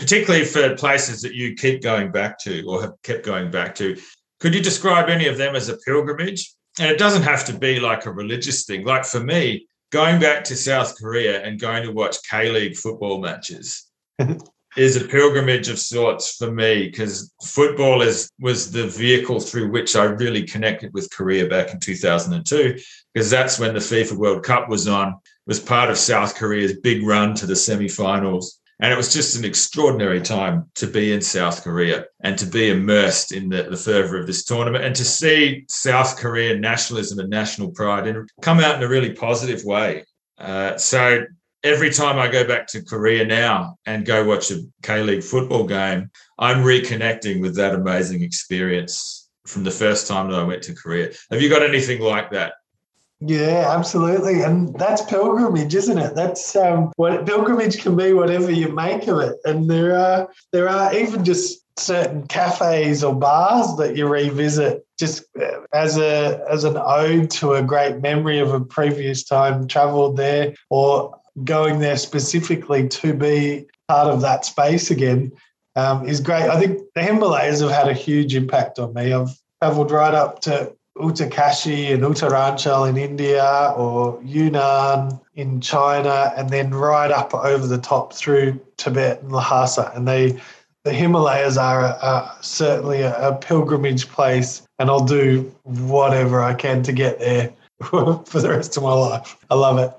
[0.00, 3.94] particularly for places that you keep going back to or have kept going back to.
[4.40, 6.54] Could you describe any of them as a pilgrimage?
[6.78, 8.86] And it doesn't have to be like a religious thing.
[8.86, 13.20] Like for me, going back to South Korea and going to watch K League football
[13.20, 13.86] matches
[14.76, 19.96] is a pilgrimage of sorts for me because football is was the vehicle through which
[19.96, 22.78] I really connected with Korea back in 2002
[23.12, 27.02] because that's when the FIFA World Cup was on was part of South Korea's big
[27.02, 31.62] run to the semi-finals and it was just an extraordinary time to be in South
[31.62, 35.64] Korea and to be immersed in the, the fervor of this tournament and to see
[35.68, 40.04] South Korean nationalism and national pride and come out in a really positive way.
[40.38, 41.24] Uh, so
[41.62, 45.66] every time I go back to Korea now and go watch a K League football
[45.66, 50.74] game, I'm reconnecting with that amazing experience from the first time that I went to
[50.74, 51.12] Korea.
[51.30, 52.54] Have you got anything like that?
[53.20, 54.42] Yeah, absolutely.
[54.42, 56.14] And that's pilgrimage, isn't it?
[56.14, 59.36] That's um, what pilgrimage can be whatever you make of it.
[59.44, 65.24] And there are there are even just certain cafes or bars that you revisit just
[65.40, 70.16] uh, as a as an ode to a great memory of a previous time traveled
[70.16, 75.30] there or going there specifically to be part of that space again
[75.76, 76.48] um, is great.
[76.48, 79.12] I think the Himalayas have had a huge impact on me.
[79.12, 79.30] I've
[79.62, 86.70] traveled right up to Uttarkashi and Uttaranchal in India or Yunnan in China, and then
[86.70, 89.92] right up over the top through Tibet and Lhasa.
[89.94, 90.40] And they,
[90.84, 96.54] the Himalayas are a, a, certainly a, a, pilgrimage place, and I'll do whatever I
[96.54, 99.36] can to get there for the rest of my life.
[99.50, 99.92] I love it.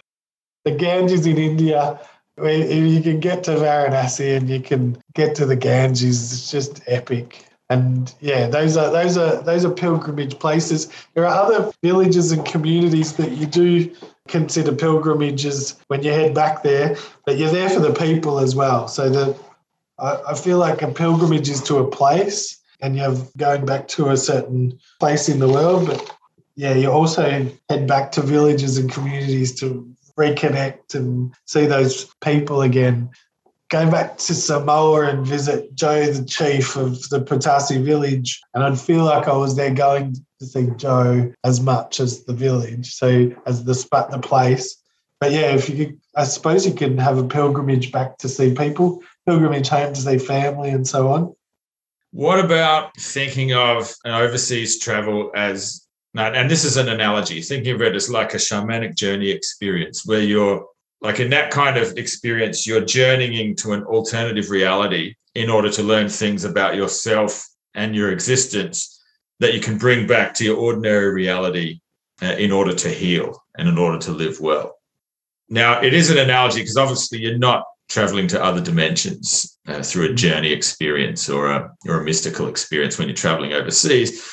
[0.66, 2.00] The Ganges in India,
[2.38, 6.82] if you can get to Varanasi and you can get to the Ganges, it's just
[6.88, 7.46] epic.
[7.72, 10.92] And yeah, those are those are those are pilgrimage places.
[11.14, 13.96] There are other villages and communities that you do
[14.28, 18.90] consider pilgrimages when you head back there, but you're there for the people as well.
[18.90, 19.38] So the
[20.00, 24.10] I, I feel like a pilgrimage is to a place and you're going back to
[24.10, 26.18] a certain place in the world, but
[26.56, 27.24] yeah, you also
[27.70, 33.10] head back to villages and communities to reconnect and see those people again.
[33.72, 38.78] Go back to Samoa and visit Joe, the chief of the Protasi village, and I'd
[38.78, 43.32] feel like I was there going to see Joe as much as the village, so
[43.46, 44.76] as the spot, the place.
[45.22, 48.54] But yeah, if you could, I suppose you can have a pilgrimage back to see
[48.54, 51.34] people, pilgrimage home to see family, and so on.
[52.12, 57.82] What about thinking of an overseas travel as and this is an analogy, thinking of
[57.82, 60.68] it as like a shamanic journey experience where you're
[61.02, 65.84] like in that kind of experience, you're journeying to an alternative reality in order to
[65.84, 69.02] learn things about yourself and your existence
[69.40, 71.80] that you can bring back to your ordinary reality
[72.22, 74.78] uh, in order to heal and in order to live well.
[75.50, 80.12] Now, it is an analogy because obviously you're not traveling to other dimensions uh, through
[80.12, 84.24] a journey experience or a, or a mystical experience when you're traveling overseas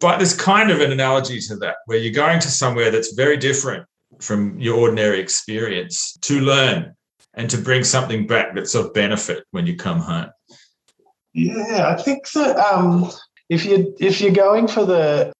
[0.00, 3.36] but there's kind of an analogy to that, where you're going to somewhere that's very
[3.36, 3.86] different
[4.20, 6.94] from your ordinary experience to learn
[7.34, 10.28] and to bring something back that's of benefit when you come home.
[11.34, 13.10] Yeah, I think that um,
[13.50, 15.32] if you if you're going for the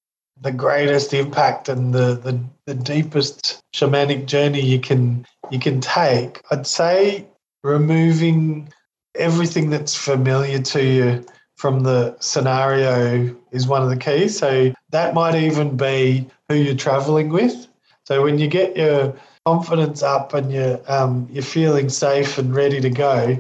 [0.42, 6.42] the greatest impact and the, the the deepest shamanic journey you can you can take,
[6.50, 7.26] I'd say
[7.62, 8.72] removing
[9.14, 11.24] everything that's familiar to you
[11.56, 14.38] from the scenario is one of the keys.
[14.38, 17.66] So that might even be who you're traveling with.
[18.06, 22.80] So when you get your confidence up and you're um, you're feeling safe and ready
[22.80, 23.36] to go,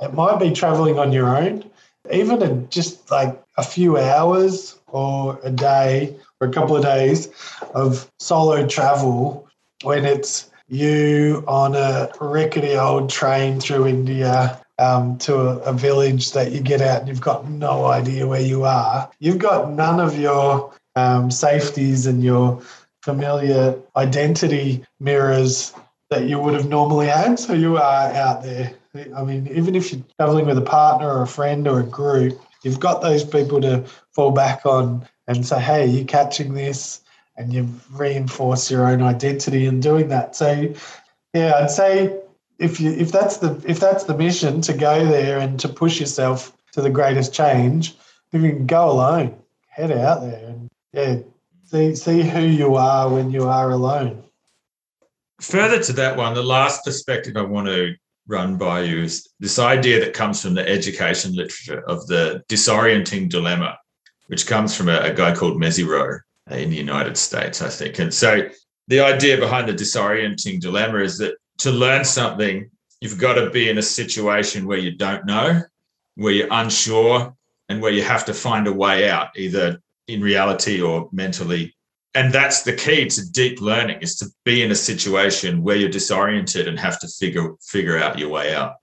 [0.00, 1.70] it might be traveling on your own,
[2.10, 7.28] even in just like a few hours or a day or a couple of days
[7.74, 9.46] of solo travel
[9.82, 16.32] when it's you on a rickety old train through India um, to a, a, village
[16.32, 19.10] that you get out and you've got no idea where you are.
[19.20, 22.60] You've got none of your um, safeties and your
[23.06, 25.72] familiar identity mirrors
[26.10, 27.38] that you would have normally had.
[27.38, 28.72] So you are out there.
[29.16, 32.36] I mean, even if you're traveling with a partner or a friend or a group,
[32.64, 37.00] you've got those people to fall back on and say, hey, you're catching this.
[37.36, 40.34] And you reinforce your own identity in doing that.
[40.34, 40.74] So,
[41.32, 42.18] yeah, I'd say
[42.58, 46.00] if you if that's the if that's the mission to go there and to push
[46.00, 47.94] yourself to the greatest change,
[48.32, 49.36] if you can go alone,
[49.68, 51.18] head out there and yeah,
[51.66, 54.24] see see who you are when you are alone.
[55.40, 57.94] Further to that one, the last perspective I want to
[58.26, 63.28] run by you is this idea that comes from the education literature of the disorienting
[63.28, 63.76] dilemma,
[64.28, 67.98] which comes from a, a guy called Mezirow uh, in the United States, I think.
[67.98, 68.48] And so
[68.88, 73.68] the idea behind the disorienting dilemma is that to learn something, you've got to be
[73.68, 75.62] in a situation where you don't know,
[76.14, 77.34] where you're unsure,
[77.68, 81.74] and where you have to find a way out, either in reality or mentally.
[82.14, 85.90] And that's the key to deep learning is to be in a situation where you're
[85.90, 88.76] disoriented and have to figure figure out your way out.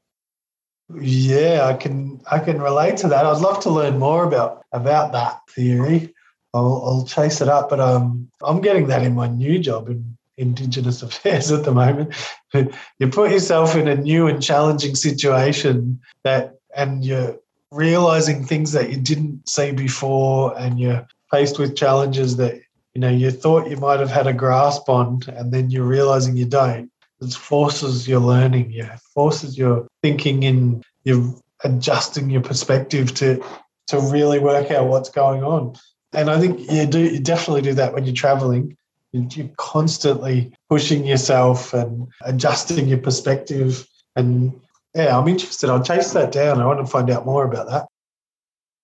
[1.00, 3.26] Yeah, I can I can relate to that.
[3.26, 6.14] I'd love to learn more about about that theory.
[6.54, 10.18] I'll, I'll chase it up, but um, I'm getting that in my new job in
[10.38, 12.14] Indigenous affairs at the moment.
[12.54, 17.40] you put yourself in a new and challenging situation that, and you're
[17.74, 22.62] realizing things that you didn't see before, and you're faced with challenges that
[22.94, 26.38] you know you thought you might have had a grasp on, and then you're realizing
[26.38, 26.92] you don't.
[27.22, 28.72] It forces your learning.
[28.72, 30.84] Yeah, forces your thinking in.
[31.04, 33.44] You're adjusting your perspective to
[33.88, 35.76] to really work out what's going on.
[36.14, 38.78] And I think you do you definitely do that when you're traveling
[39.14, 43.88] you're constantly pushing yourself and adjusting your perspective.
[44.16, 44.60] And
[44.96, 45.70] yeah, I'm interested.
[45.70, 46.60] I'll chase that down.
[46.60, 47.88] I want to find out more about that.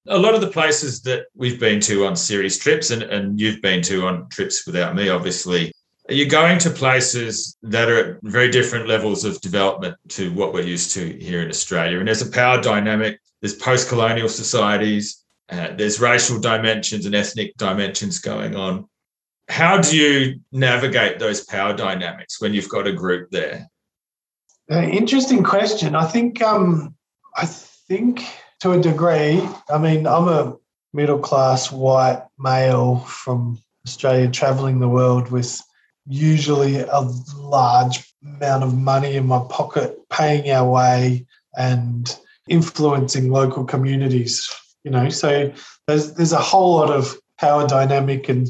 [0.07, 3.62] A lot of the places that we've been to on Ceres trips, and, and you've
[3.62, 5.72] been to on trips without me, obviously,
[6.07, 10.64] you're going to places that are at very different levels of development to what we're
[10.64, 11.99] used to here in Australia.
[11.99, 17.55] And there's a power dynamic, there's post colonial societies, uh, there's racial dimensions and ethnic
[17.57, 18.88] dimensions going on
[19.49, 23.68] how do you navigate those power dynamics when you've got a group there?
[24.72, 25.95] Uh, interesting question.
[25.95, 26.95] I think um,
[27.36, 28.24] I think
[28.59, 29.41] to a degree.
[29.70, 30.55] I mean, I'm a
[30.93, 35.61] middle class white male from Australia traveling the world with
[36.05, 37.01] usually a
[37.38, 41.26] large amount of money in my pocket, paying our way
[41.57, 42.15] and
[42.47, 44.49] influencing local communities
[44.84, 45.51] You know, so
[45.88, 48.47] there's there's a whole lot of power dynamic, and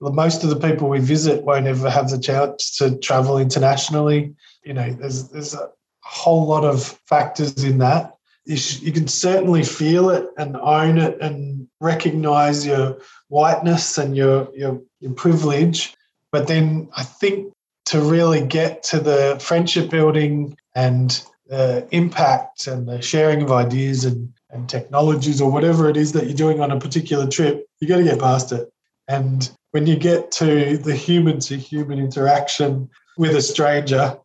[0.00, 4.34] most of the people we visit won't ever have the chance to travel internationally.
[4.64, 5.70] You know, there's there's a
[6.02, 8.14] whole lot of factors in that.
[8.44, 12.98] You, sh- you can certainly feel it and own it and recognize your
[13.28, 15.94] whiteness and your your, your privilege.
[16.32, 17.52] But then I think
[17.86, 24.04] to really get to the friendship building and the impact and the sharing of ideas
[24.04, 27.88] and, and technologies or whatever it is that you're doing on a particular trip, you
[27.88, 28.72] got to get past it.
[29.08, 32.88] And when you get to the human to human interaction
[33.18, 34.16] with a stranger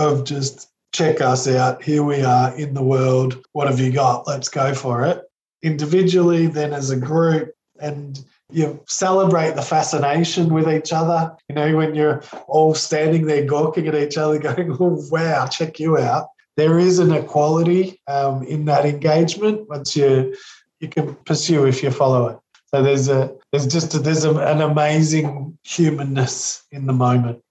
[0.00, 4.26] of just check us out, here we are in the world, what have you got?
[4.26, 5.22] Let's go for it.
[5.62, 8.18] Individually, then as a group, and
[8.50, 11.36] you celebrate the fascination with each other.
[11.48, 15.78] You know, when you're all standing there gawking at each other, going, oh, wow, check
[15.78, 16.28] you out.
[16.56, 20.36] There is an equality um, in that engagement once you
[20.80, 22.38] you can pursue if you follow it.
[22.66, 27.42] So there's a there's just a, there's a, an amazing humanness in the moment.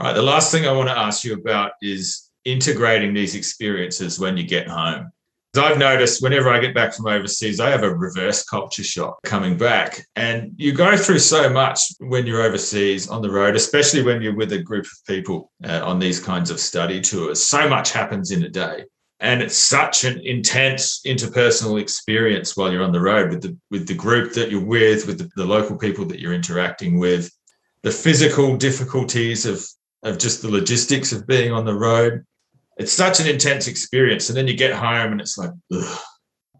[0.00, 0.14] All right.
[0.14, 4.44] The last thing I want to ask you about is integrating these experiences when you
[4.44, 5.10] get home.
[5.54, 9.58] I've noticed whenever I get back from overseas, I have a reverse culture shock coming
[9.58, 10.06] back.
[10.16, 14.34] And you go through so much when you're overseas on the road, especially when you're
[14.34, 17.42] with a group of people uh, on these kinds of study tours.
[17.42, 18.84] So much happens in a day.
[19.18, 23.86] And it's such an intense interpersonal experience while you're on the road with the with
[23.86, 27.30] the group that you're with, with the, the local people that you're interacting with,
[27.82, 29.62] the physical difficulties of
[30.02, 32.24] of just the logistics of being on the road
[32.80, 34.30] it's such an intense experience.
[34.30, 35.98] And then you get home and it's like, ugh,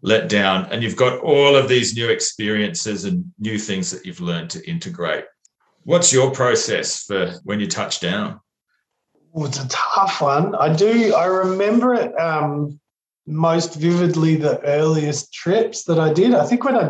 [0.03, 0.67] let down.
[0.67, 4.69] And you've got all of these new experiences and new things that you've learned to
[4.69, 5.25] integrate.
[5.83, 8.39] What's your process for when you touch down?
[9.31, 10.53] Well, it's a tough one.
[10.53, 12.79] I do, I remember it um,
[13.25, 16.35] most vividly the earliest trips that I did.
[16.35, 16.83] I think when I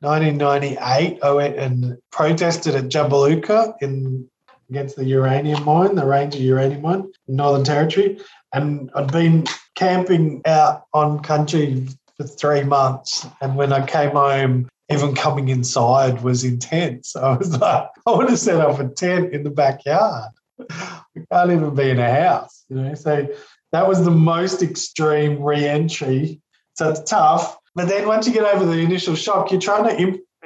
[0.00, 4.28] 1998, I went and protested at Jabiluka in
[4.70, 8.18] against the uranium mine, the Ranger uranium mine in Northern Territory.
[8.52, 9.44] And I'd been
[9.74, 11.86] camping out on country
[12.16, 13.26] for three months.
[13.40, 17.16] And when I came home, even coming inside was intense.
[17.16, 20.30] I was like, I want to set up a tent in the backyard.
[20.58, 22.94] We can't even be in a house, you know.
[22.94, 23.28] So
[23.72, 26.40] that was the most extreme re-entry.
[26.74, 27.58] So it's tough.
[27.74, 30.00] But then once you get over the initial shock, you're trying to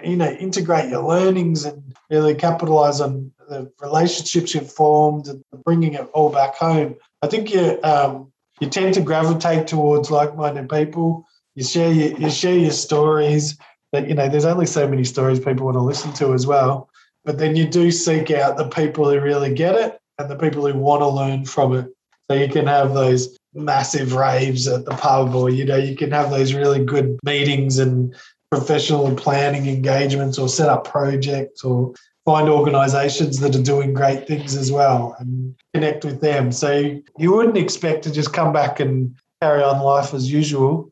[0.04, 5.94] you know integrate your learnings and really capitalize on the relationships you've formed and bringing
[5.94, 6.96] it all back home.
[7.22, 11.26] I think you um, you tend to gravitate towards like-minded people.
[11.54, 13.58] You share your, you share your stories.
[13.92, 16.88] That you know, there's only so many stories people want to listen to as well.
[17.24, 20.66] But then you do seek out the people who really get it and the people
[20.66, 21.86] who want to learn from it.
[22.30, 26.12] So you can have those massive raves at the pub, or you know, you can
[26.12, 28.14] have those really good meetings and
[28.50, 31.94] professional planning engagements, or set up projects, or
[32.24, 36.52] find organizations that are doing great things as well and connect with them.
[36.52, 40.90] So you wouldn't expect to just come back and carry on life as usual.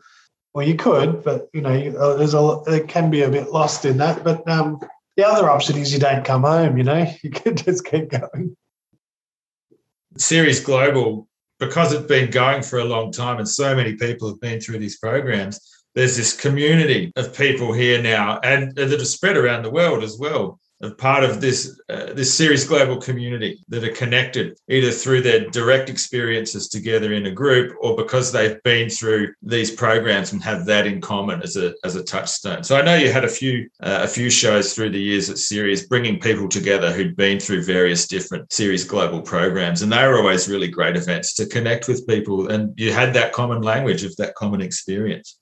[0.54, 3.84] Well, you could, but you know, uh, there's a it can be a bit lost
[3.84, 4.24] in that.
[4.24, 4.80] But um,
[5.16, 6.78] the other option is you don't come home.
[6.78, 8.56] You know, you can just keep going.
[10.16, 11.28] Ceres Global,
[11.60, 14.78] because it's been going for a long time, and so many people have been through
[14.78, 15.60] these programs.
[15.94, 20.18] There's this community of people here now, and that are spread around the world as
[20.18, 25.22] well of part of this uh, this Ceres global community that are connected either through
[25.22, 30.42] their direct experiences together in a group or because they've been through these programs and
[30.42, 32.62] have that in common as a as a touchstone.
[32.62, 35.38] So I know you had a few uh, a few shows through the years at
[35.38, 40.18] Ceres bringing people together who'd been through various different Ceres global programs and they were
[40.18, 44.14] always really great events to connect with people and you had that common language of
[44.16, 45.38] that common experience.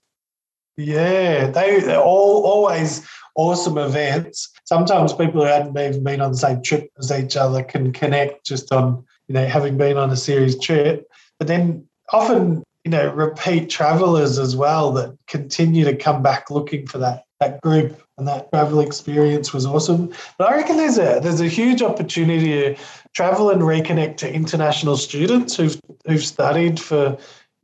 [0.77, 4.53] Yeah, they they're all always awesome events.
[4.65, 8.45] Sometimes people who hadn't even been on the same trip as each other can connect
[8.45, 11.09] just on, you know, having been on a Ceres trip.
[11.39, 16.87] But then often, you know, repeat travelers as well that continue to come back looking
[16.87, 20.13] for that that group and that travel experience was awesome.
[20.39, 22.77] But I reckon there's a there's a huge opportunity to
[23.15, 27.17] travel and reconnect to international students who've who've studied for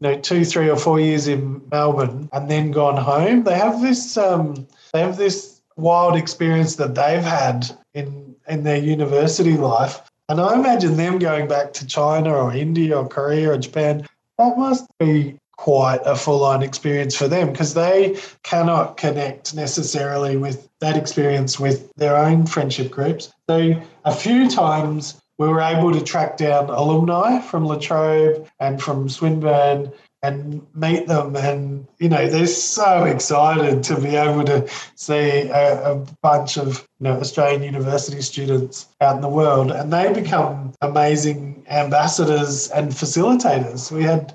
[0.03, 3.45] know two, three, or four years in Melbourne and then gone home.
[3.45, 8.79] They have this um, they have this wild experience that they've had in in their
[8.79, 10.01] university life.
[10.29, 14.07] And I imagine them going back to China or India or Korea or Japan,
[14.39, 20.37] that must be quite a full on experience for them because they cannot connect necessarily
[20.37, 23.33] with that experience with their own friendship groups.
[23.49, 28.81] So a few times we were able to track down alumni from La Trobe and
[28.83, 31.35] from Swinburne and meet them.
[31.35, 36.87] And, you know, they're so excited to be able to see a, a, bunch of,
[37.01, 39.73] you know, Australian university students out in the world.
[39.73, 43.91] And they become amazing ambassadors and facilitators.
[43.91, 44.33] We had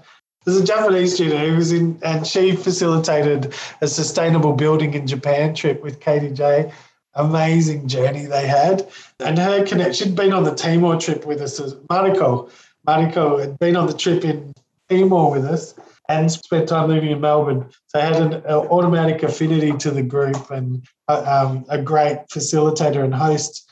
[0.47, 5.53] there's a Japanese student who was in, and she facilitated a sustainable building in Japan
[5.53, 6.71] trip with KDJ.
[7.17, 8.87] Amazing journey they had.
[9.19, 12.49] And her connection, she'd been on the Timor trip with us, Mariko.
[12.87, 14.53] Mariko had been on the trip in
[14.89, 15.73] Timor with us
[16.09, 17.69] and spent time living in Melbourne.
[17.87, 23.03] So I had an, automatic affinity to the group and uh, um, a great facilitator
[23.03, 23.69] and host.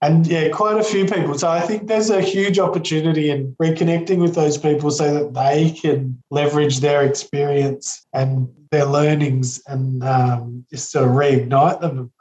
[0.00, 1.38] And yeah, quite a few people.
[1.38, 5.70] So I think there's a huge opportunity in reconnecting with those people so that they
[5.70, 12.12] can leverage their experience and their learnings and um, just sort of reignite them.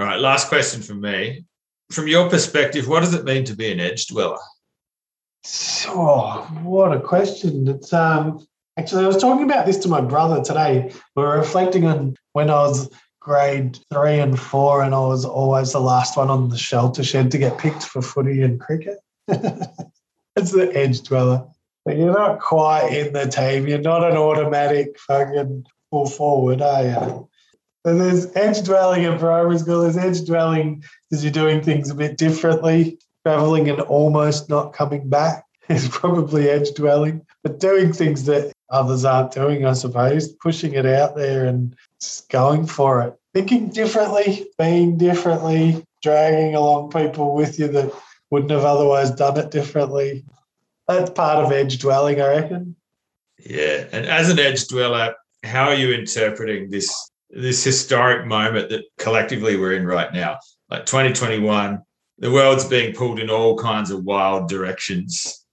[0.00, 1.44] All right, last question from me.
[1.92, 4.38] From your perspective, what does it mean to be an edge dweller?
[5.88, 7.68] Oh, what a question.
[7.68, 8.46] It's um
[8.78, 10.90] actually I was talking about this to my brother today.
[11.14, 12.88] We were reflecting on when I was
[13.20, 17.30] grade three and four and I was always the last one on the shelter shed
[17.32, 19.00] to get picked for footy and cricket.
[19.28, 21.46] it's the edge dweller.
[21.84, 23.68] But you're not quite in the team.
[23.68, 27.30] You're not an automatic fucking full forward, are you?
[27.86, 29.82] So there's edge dwelling in primary school.
[29.82, 35.08] There's edge dwelling because you're doing things a bit differently traveling and almost not coming
[35.08, 40.74] back is probably edge dwelling, but doing things that others aren't doing, I suppose, pushing
[40.74, 43.14] it out there and just going for it.
[43.34, 47.92] Thinking differently, being differently, dragging along people with you that
[48.30, 50.24] wouldn't have otherwise done it differently.
[50.88, 52.76] That's part of edge dwelling, I reckon.
[53.38, 53.86] Yeah.
[53.92, 55.14] And as an edge dweller,
[55.44, 60.38] how are you interpreting this this historic moment that collectively we're in right now?
[60.70, 61.80] Like 2021,
[62.18, 65.44] the world's being pulled in all kinds of wild directions.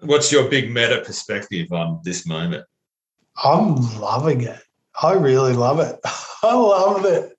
[0.00, 2.64] What's your big meta perspective on this moment?
[3.42, 4.60] I'm loving it.
[5.02, 5.98] I really love it.
[6.42, 7.32] I love that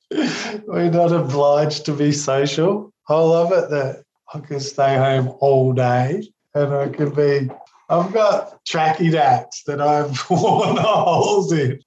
[0.67, 2.91] we're not obliged to be social.
[3.09, 4.03] I love it that
[4.34, 7.49] I can stay home all day and I can be.
[7.89, 11.80] I've got tracky dats that I've worn holes in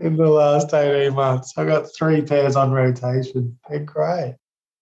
[0.00, 1.54] in the last 18 months.
[1.56, 3.58] I've got three pairs on rotation.
[3.68, 4.36] They're great.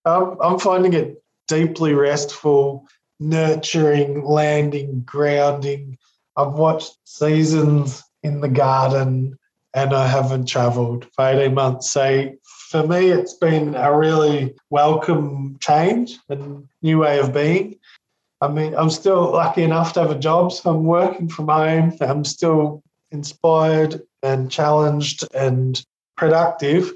[0.04, 2.86] I'm, I'm finding it deeply restful,
[3.18, 5.98] nurturing, landing, grounding.
[6.36, 9.38] I've watched seasons in the garden
[9.74, 11.90] and I haven't traveled for 18 months.
[11.90, 12.32] So
[12.70, 17.78] for me, it's been a really welcome change and new way of being.
[18.40, 21.96] I mean, I'm still lucky enough to have a job, so I'm working from home.
[22.00, 22.82] I'm still
[23.16, 25.84] inspired and challenged and
[26.16, 26.92] productive.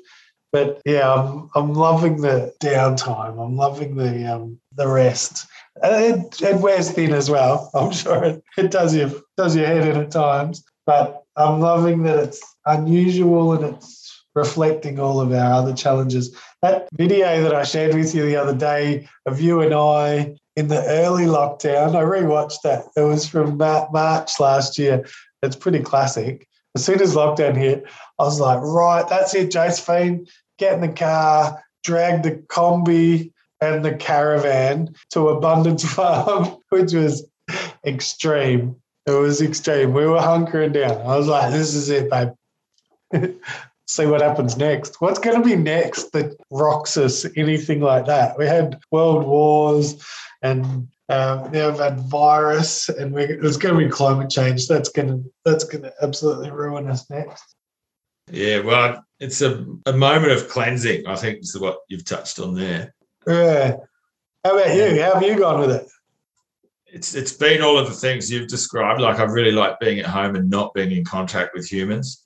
[0.52, 3.42] But yeah, I'm I'm loving the downtime.
[3.44, 5.46] I'm loving the um, the rest.
[5.82, 7.70] It, it wears thin as well.
[7.74, 10.64] I'm sure it, it does you does your head in at times.
[10.86, 16.36] But I'm loving that it's unusual and it's reflecting all of our other challenges.
[16.62, 20.68] That video that I shared with you the other day of you and I in
[20.68, 22.84] the early lockdown, I rewatched that.
[22.96, 25.06] It was from March last year.
[25.43, 26.47] It's pretty classic.
[26.74, 27.84] As soon as lockdown hit,
[28.18, 30.26] I was like, right, that's it, Josephine.
[30.59, 37.26] Get in the car, drag the combi and the caravan to Abundance Farm, which was
[37.84, 38.76] extreme.
[39.07, 39.93] It was extreme.
[39.93, 41.01] We were hunkering down.
[41.01, 42.32] I was like, this is it, babe.
[43.86, 45.01] See what happens next.
[45.01, 47.26] What's going to be next that rocks us?
[47.36, 48.38] Anything like that?
[48.38, 50.01] We had world wars
[50.43, 54.68] and um, now we've had virus, and we, there's going to be climate change.
[54.68, 57.56] That's going to that's going to absolutely ruin us next.
[58.30, 61.08] Yeah, well, it's a, a moment of cleansing.
[61.08, 62.94] I think is what you've touched on there.
[63.26, 63.76] Yeah.
[64.44, 65.02] How about you?
[65.02, 65.88] How have you gone with it?
[66.86, 69.00] It's it's been all of the things you've described.
[69.00, 72.24] Like I've really liked being at home and not being in contact with humans.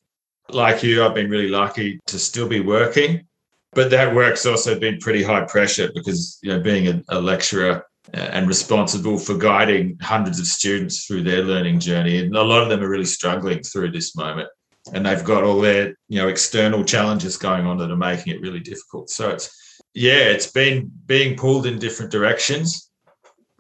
[0.50, 3.26] Like you, I've been really lucky to still be working,
[3.72, 7.82] but that work's also been pretty high pressure because you know being a, a lecturer
[8.12, 12.18] and responsible for guiding hundreds of students through their learning journey.
[12.18, 14.48] And a lot of them are really struggling through this moment.
[14.92, 18.42] And they've got all their, you know, external challenges going on that are making it
[18.42, 19.08] really difficult.
[19.08, 22.90] So it's yeah, it's been being pulled in different directions.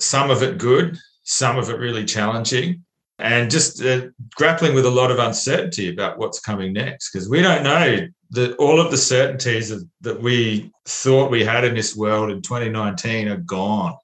[0.00, 2.84] Some of it good, some of it really challenging,
[3.18, 7.40] and just uh, grappling with a lot of uncertainty about what's coming next because we
[7.40, 12.30] don't know that all of the certainties that we thought we had in this world
[12.30, 13.94] in 2019 are gone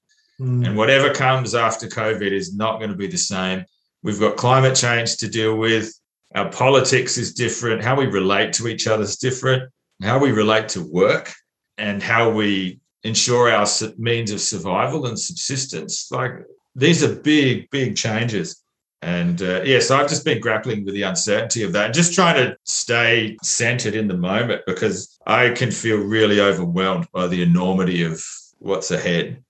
[0.40, 0.66] Mm.
[0.66, 3.64] And whatever comes after COVID is not going to be the same.
[4.02, 5.92] We've got climate change to deal with.
[6.34, 7.84] Our politics is different.
[7.84, 9.70] How we relate to each other is different.
[10.02, 11.32] How we relate to work
[11.76, 13.66] and how we ensure our
[13.98, 16.10] means of survival and subsistence.
[16.10, 16.32] Like
[16.74, 18.62] these are big, big changes.
[19.02, 22.36] And uh, yeah, so I've just been grappling with the uncertainty of that, just trying
[22.36, 28.02] to stay centered in the moment because I can feel really overwhelmed by the enormity
[28.02, 28.22] of
[28.58, 29.42] what's ahead.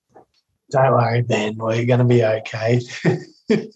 [0.71, 1.57] Don't worry, Ben.
[1.57, 2.81] We're going to be okay.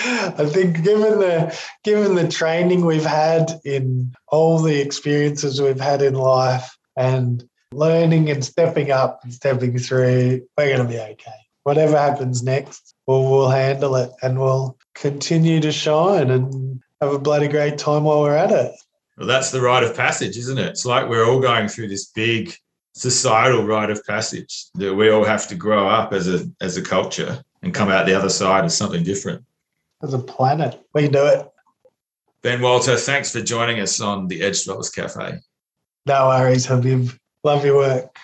[0.00, 6.02] I think given the given the training we've had in all the experiences we've had
[6.02, 7.42] in life and
[7.72, 11.30] learning and stepping up and stepping through, we're going to be okay.
[11.64, 17.18] Whatever happens next, we'll, we'll handle it and we'll continue to shine and have a
[17.18, 18.72] bloody great time while we're at it.
[19.16, 20.66] Well, that's the rite of passage, isn't it?
[20.66, 22.54] It's like we're all going through this big
[22.94, 26.82] societal rite of passage that we all have to grow up as a as a
[26.82, 29.44] culture and come out the other side as something different.
[30.02, 31.50] As a planet, we can do it.
[32.42, 35.38] Ben Walter, thanks for joining us on the Edge Dwellers Cafe.
[36.06, 37.10] No worries, Habib.
[37.42, 38.16] Love your work.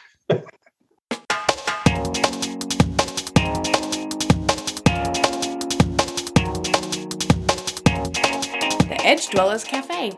[8.89, 10.13] The Edge Dwellers Cafe.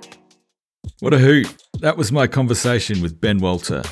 [1.00, 1.56] What a hoot.
[1.80, 3.82] That was my conversation with Ben Walter.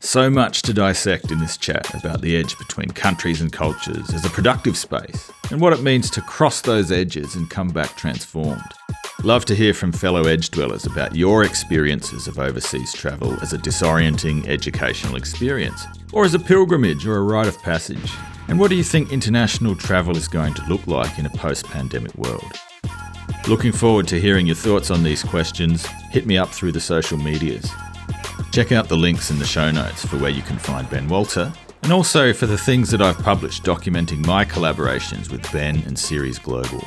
[0.00, 4.24] So much to dissect in this chat about the edge between countries and cultures as
[4.24, 8.60] a productive space and what it means to cross those edges and come back transformed.
[9.24, 13.58] Love to hear from fellow edge dwellers about your experiences of overseas travel as a
[13.58, 18.12] disorienting educational experience, or as a pilgrimage or a rite of passage.
[18.48, 21.64] And what do you think international travel is going to look like in a post
[21.64, 22.52] pandemic world?
[23.48, 25.86] Looking forward to hearing your thoughts on these questions.
[26.10, 27.70] Hit me up through the social medias.
[28.52, 31.52] Check out the links in the show notes for where you can find Ben Walter,
[31.82, 36.38] and also for the things that I've published documenting my collaborations with Ben and Ceres
[36.38, 36.82] Global.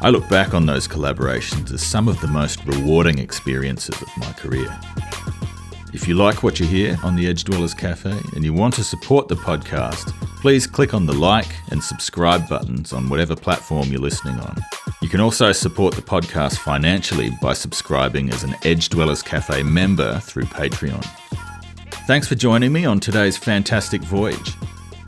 [0.00, 4.32] I look back on those collaborations as some of the most rewarding experiences of my
[4.32, 4.68] career.
[5.94, 8.82] If you like what you hear on the Edge Dwellers Cafe and you want to
[8.82, 14.00] support the podcast, please click on the like and subscribe buttons on whatever platform you're
[14.00, 14.56] listening on.
[15.00, 20.18] You can also support the podcast financially by subscribing as an Edge Dwellers Cafe member
[20.18, 21.04] through Patreon.
[22.08, 24.56] Thanks for joining me on today's fantastic voyage.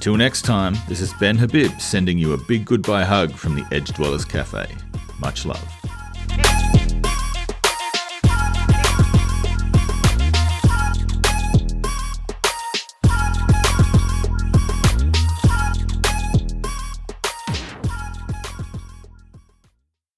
[0.01, 3.67] Till next time, this is Ben Habib sending you a big goodbye hug from the
[3.73, 4.69] Edge Dwellers Cafe.
[5.19, 5.69] Much love.